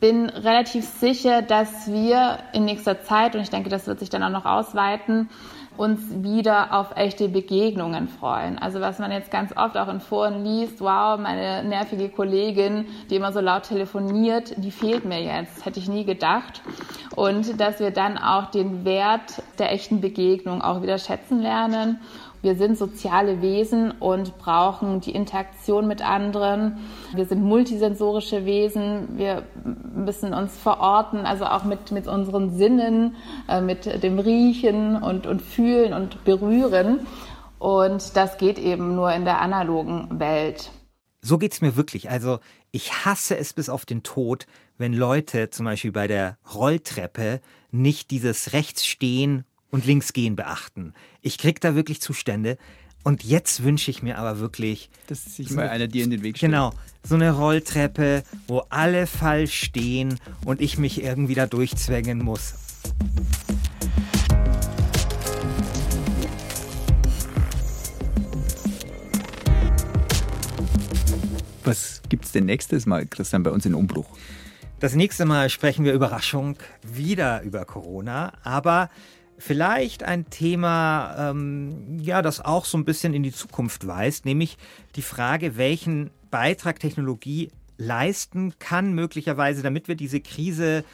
bin 0.00 0.28
relativ 0.28 0.84
sicher, 0.84 1.42
dass 1.42 1.86
wir 1.86 2.40
in 2.52 2.64
nächster 2.64 3.02
Zeit, 3.04 3.36
und 3.36 3.40
ich 3.40 3.50
denke, 3.50 3.68
das 3.68 3.86
wird 3.86 4.00
sich 4.00 4.10
dann 4.10 4.22
auch 4.24 4.30
noch 4.30 4.46
ausweiten, 4.46 5.30
uns 5.76 6.00
wieder 6.22 6.72
auf 6.72 6.96
echte 6.96 7.28
Begegnungen 7.28 8.08
freuen. 8.08 8.58
Also 8.58 8.80
was 8.80 8.98
man 8.98 9.10
jetzt 9.10 9.30
ganz 9.30 9.56
oft 9.56 9.76
auch 9.76 9.88
in 9.88 10.00
Foren 10.00 10.44
liest, 10.44 10.80
wow, 10.80 11.18
meine 11.18 11.64
nervige 11.64 12.08
Kollegin, 12.08 12.86
die 13.10 13.16
immer 13.16 13.32
so 13.32 13.40
laut 13.40 13.64
telefoniert, 13.64 14.54
die 14.56 14.70
fehlt 14.70 15.04
mir 15.04 15.22
jetzt, 15.22 15.64
hätte 15.64 15.80
ich 15.80 15.88
nie 15.88 16.04
gedacht. 16.04 16.62
Und 17.16 17.60
dass 17.60 17.80
wir 17.80 17.90
dann 17.90 18.18
auch 18.18 18.50
den 18.50 18.84
Wert 18.84 19.42
der 19.58 19.72
echten 19.72 20.00
Begegnung 20.00 20.62
auch 20.62 20.82
wieder 20.82 20.98
schätzen 20.98 21.40
lernen 21.40 22.00
wir 22.42 22.56
sind 22.56 22.76
soziale 22.76 23.40
Wesen 23.40 23.92
und 23.92 24.36
brauchen 24.38 25.00
die 25.00 25.12
Interaktion 25.12 25.86
mit 25.86 26.02
anderen. 26.02 26.78
Wir 27.14 27.24
sind 27.24 27.42
multisensorische 27.42 28.44
Wesen. 28.44 29.16
Wir 29.16 29.44
müssen 29.94 30.34
uns 30.34 30.58
verorten, 30.58 31.20
also 31.20 31.46
auch 31.46 31.62
mit, 31.62 31.92
mit 31.92 32.08
unseren 32.08 32.50
Sinnen, 32.50 33.14
äh, 33.48 33.60
mit 33.60 34.02
dem 34.02 34.18
Riechen 34.18 35.00
und, 35.00 35.28
und 35.28 35.40
Fühlen 35.40 35.92
und 35.92 36.24
Berühren. 36.24 37.06
Und 37.60 38.16
das 38.16 38.38
geht 38.38 38.58
eben 38.58 38.96
nur 38.96 39.12
in 39.12 39.24
der 39.24 39.40
analogen 39.40 40.18
Welt. 40.18 40.72
so 41.20 41.38
geht 41.38 41.52
es 41.52 41.60
mir 41.60 41.76
wirklich. 41.76 42.10
Also 42.10 42.40
ich 42.72 43.04
hasse 43.04 43.36
es 43.36 43.52
bis 43.52 43.68
auf 43.68 43.86
den 43.86 44.02
Tod, 44.02 44.46
wenn 44.78 44.92
Leute 44.92 45.50
zum 45.50 45.66
Beispiel 45.66 45.92
bei 45.92 46.08
der 46.08 46.38
Rolltreppe 46.52 47.40
nicht 47.70 48.10
dieses 48.10 48.52
rechts 48.52 48.84
stehen 48.84 49.44
und 49.72 49.86
links 49.86 50.12
gehen 50.12 50.36
beachten. 50.36 50.94
Ich 51.22 51.38
krieg 51.38 51.60
da 51.60 51.74
wirklich 51.74 52.00
Zustände. 52.00 52.58
Und 53.04 53.24
jetzt 53.24 53.64
wünsche 53.64 53.90
ich 53.90 54.00
mir 54.00 54.16
aber 54.16 54.38
wirklich, 54.38 54.88
dass 55.08 55.24
sich 55.24 55.48
so 55.48 55.56
mal 55.56 55.68
einer 55.68 55.88
dir 55.88 56.04
in 56.04 56.10
den 56.10 56.22
Weg 56.22 56.36
stellt. 56.36 56.52
Genau, 56.52 56.72
so 57.02 57.16
eine 57.16 57.32
Rolltreppe, 57.32 58.22
wo 58.46 58.60
alle 58.68 59.08
falsch 59.08 59.60
stehen 59.60 60.20
und 60.44 60.60
ich 60.60 60.78
mich 60.78 61.02
irgendwie 61.02 61.34
da 61.34 61.46
durchzwängen 61.46 62.18
muss. 62.18 62.54
Was 71.64 72.02
gibt 72.08 72.26
es 72.26 72.32
denn 72.32 72.44
nächstes 72.44 72.86
Mal, 72.86 73.06
Christian, 73.06 73.42
bei 73.42 73.50
uns 73.50 73.66
in 73.66 73.74
Umbruch? 73.74 74.06
Das 74.78 74.94
nächste 74.94 75.24
Mal 75.24 75.48
sprechen 75.50 75.84
wir 75.84 75.92
Überraschung 75.92 76.56
wieder 76.82 77.42
über 77.42 77.64
Corona, 77.64 78.32
aber 78.44 78.90
vielleicht 79.44 80.04
ein 80.04 80.30
Thema, 80.30 81.30
ähm, 81.30 81.98
ja, 82.00 82.22
das 82.22 82.40
auch 82.40 82.64
so 82.64 82.78
ein 82.78 82.84
bisschen 82.84 83.12
in 83.12 83.22
die 83.22 83.32
Zukunft 83.32 83.86
weist, 83.86 84.24
nämlich 84.24 84.56
die 84.94 85.02
Frage, 85.02 85.56
welchen 85.56 86.10
Beitrag 86.30 86.78
Technologie 86.78 87.50
leisten 87.76 88.54
kann, 88.60 88.94
möglicherweise, 88.94 89.62
damit 89.62 89.88
wir 89.88 89.96
diese 89.96 90.20
Krise 90.20 90.84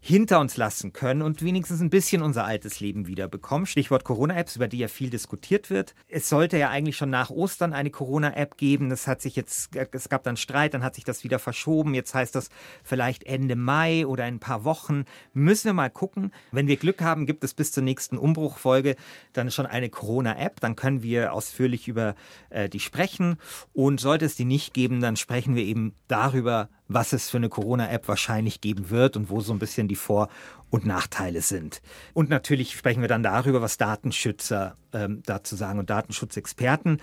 hinter 0.00 0.40
uns 0.40 0.56
lassen 0.56 0.92
können 0.92 1.22
und 1.22 1.42
wenigstens 1.42 1.80
ein 1.80 1.90
bisschen 1.90 2.22
unser 2.22 2.44
altes 2.44 2.80
Leben 2.80 3.06
wiederbekommen. 3.06 3.66
Stichwort 3.66 4.04
Corona-Apps, 4.04 4.56
über 4.56 4.68
die 4.68 4.78
ja 4.78 4.88
viel 4.88 5.10
diskutiert 5.10 5.70
wird. 5.70 5.94
Es 6.06 6.28
sollte 6.28 6.56
ja 6.58 6.70
eigentlich 6.70 6.96
schon 6.96 7.10
nach 7.10 7.30
Ostern 7.30 7.72
eine 7.72 7.90
Corona-App 7.90 8.56
geben. 8.56 8.90
Das 8.90 9.06
hat 9.06 9.20
sich 9.20 9.36
jetzt, 9.36 9.74
es 9.74 10.08
gab 10.08 10.22
dann 10.22 10.36
Streit, 10.36 10.74
dann 10.74 10.82
hat 10.84 10.94
sich 10.94 11.04
das 11.04 11.24
wieder 11.24 11.38
verschoben. 11.38 11.94
Jetzt 11.94 12.14
heißt 12.14 12.34
das 12.34 12.48
vielleicht 12.84 13.24
Ende 13.24 13.56
Mai 13.56 14.06
oder 14.06 14.26
in 14.26 14.36
ein 14.36 14.40
paar 14.40 14.64
Wochen. 14.64 15.04
Müssen 15.32 15.66
wir 15.66 15.72
mal 15.72 15.90
gucken. 15.90 16.32
Wenn 16.52 16.68
wir 16.68 16.76
Glück 16.76 17.02
haben, 17.02 17.26
gibt 17.26 17.42
es 17.44 17.54
bis 17.54 17.72
zur 17.72 17.82
nächsten 17.82 18.18
Umbruchfolge 18.18 18.96
dann 19.32 19.50
schon 19.50 19.66
eine 19.66 19.90
Corona-App. 19.90 20.60
Dann 20.60 20.76
können 20.76 21.02
wir 21.02 21.32
ausführlich 21.32 21.88
über 21.88 22.14
äh, 22.50 22.68
die 22.68 22.80
sprechen. 22.80 23.36
Und 23.72 24.00
sollte 24.00 24.24
es 24.24 24.36
die 24.36 24.44
nicht 24.44 24.74
geben, 24.74 25.00
dann 25.00 25.16
sprechen 25.16 25.56
wir 25.56 25.64
eben 25.64 25.94
darüber, 26.06 26.68
was 26.88 27.12
es 27.12 27.30
für 27.30 27.36
eine 27.36 27.48
Corona-App 27.48 28.08
wahrscheinlich 28.08 28.60
geben 28.60 28.90
wird 28.90 29.16
und 29.16 29.30
wo 29.30 29.40
so 29.40 29.52
ein 29.52 29.58
bisschen 29.58 29.88
die 29.88 29.96
Vor- 29.96 30.28
und 30.70 30.86
Nachteile 30.86 31.42
sind. 31.42 31.80
Und 32.14 32.30
natürlich 32.30 32.76
sprechen 32.76 33.02
wir 33.02 33.08
dann 33.08 33.22
darüber, 33.22 33.62
was 33.62 33.76
Datenschützer 33.76 34.76
ähm, 34.92 35.22
dazu 35.24 35.54
sagen 35.54 35.78
und 35.78 35.90
Datenschutzexperten. 35.90 37.00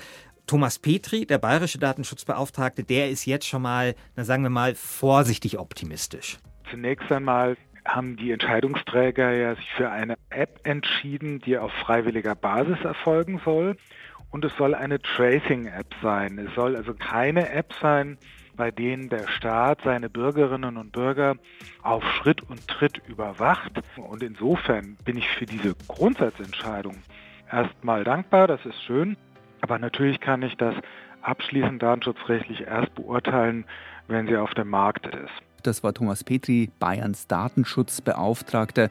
Thomas 0.48 0.78
Petri, 0.78 1.26
der 1.26 1.40
bayerische 1.40 1.80
Datenschutzbeauftragte, 1.80 2.84
der 2.84 3.10
ist 3.10 3.26
jetzt 3.26 3.48
schon 3.48 3.62
mal, 3.62 3.96
na 4.16 4.24
sagen 4.24 4.44
wir 4.44 4.52
mal, 4.52 4.76
vorsichtig 4.76 5.58
optimistisch. 5.58 6.38
Zunächst 6.70 7.12
einmal 7.12 7.58
haben 7.86 8.16
die 8.18 8.32
Entscheidungsträger 8.32 9.32
ja 9.32 9.56
sich 9.56 9.72
für 9.74 9.90
eine 9.90 10.16
App 10.30 10.60
entschieden, 10.64 11.40
die 11.40 11.58
auf 11.58 11.72
freiwilliger 11.72 12.36
Basis 12.36 12.80
erfolgen 12.84 13.42
soll. 13.44 13.78
Und 14.32 14.44
es 14.44 14.56
soll 14.58 14.76
eine 14.76 15.00
Tracing-App 15.00 15.94
sein. 16.02 16.40
Es 16.40 16.54
soll 16.56 16.76
also 16.76 16.94
keine 16.94 17.50
App 17.50 17.74
sein, 17.82 18.18
bei 18.56 18.72
denen 18.72 19.10
der 19.10 19.28
Staat 19.28 19.82
seine 19.84 20.10
Bürgerinnen 20.10 20.78
und 20.78 20.92
Bürger 20.92 21.36
auf 21.82 22.04
Schritt 22.16 22.42
und 22.42 22.68
Tritt 22.68 23.02
überwacht. 23.08 23.72
Und 23.98 24.24
insofern 24.24 24.98
bin 25.06 25.18
ich 25.18 25.28
für 25.30 25.46
diese 25.46 25.76
Grundsatzentscheidung 25.88 27.04
erstmal 27.52 28.04
dankbar, 28.04 28.48
das 28.48 28.66
ist 28.66 28.82
schön. 28.84 29.18
Aber 29.62 29.80
natürlich 29.80 30.20
kann 30.20 30.42
ich 30.42 30.56
das 30.58 30.76
abschließend 31.22 31.82
datenschutzrechtlich 31.82 32.62
erst 32.62 32.94
beurteilen, 32.96 33.66
wenn 34.08 34.28
sie 34.28 34.38
auf 34.38 34.54
dem 34.54 34.70
Markt 34.70 35.08
ist. 35.08 35.55
Das 35.66 35.84
war 35.84 35.94
Thomas 35.94 36.24
Petri, 36.24 36.70
Bayerns 36.80 37.28
Datenschutzbeauftragter, 37.28 38.90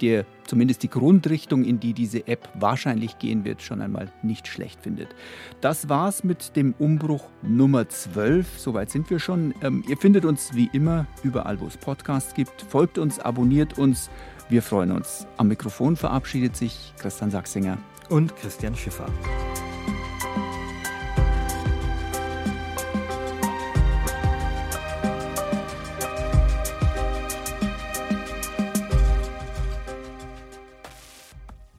der 0.00 0.24
zumindest 0.46 0.82
die 0.82 0.90
Grundrichtung, 0.90 1.64
in 1.64 1.78
die 1.78 1.92
diese 1.92 2.26
App 2.26 2.48
wahrscheinlich 2.54 3.18
gehen 3.18 3.44
wird, 3.44 3.62
schon 3.62 3.80
einmal 3.80 4.10
nicht 4.22 4.48
schlecht 4.48 4.82
findet. 4.82 5.14
Das 5.60 5.88
war's 5.88 6.24
mit 6.24 6.56
dem 6.56 6.74
Umbruch 6.78 7.28
Nummer 7.42 7.88
12. 7.88 8.58
Soweit 8.58 8.90
sind 8.90 9.10
wir 9.10 9.20
schon. 9.20 9.54
Ähm, 9.62 9.84
ihr 9.88 9.96
findet 9.96 10.24
uns 10.24 10.54
wie 10.54 10.68
immer 10.72 11.06
überall, 11.22 11.60
wo 11.60 11.66
es 11.66 11.76
Podcasts 11.76 12.34
gibt. 12.34 12.62
Folgt 12.62 12.98
uns, 12.98 13.18
abonniert 13.18 13.78
uns. 13.78 14.10
Wir 14.48 14.62
freuen 14.62 14.92
uns. 14.92 15.26
Am 15.36 15.48
Mikrofon 15.48 15.96
verabschiedet 15.96 16.56
sich 16.56 16.94
Christian 16.98 17.30
Sachsinger 17.30 17.78
und 18.08 18.34
Christian 18.36 18.74
Schiffer. 18.74 19.06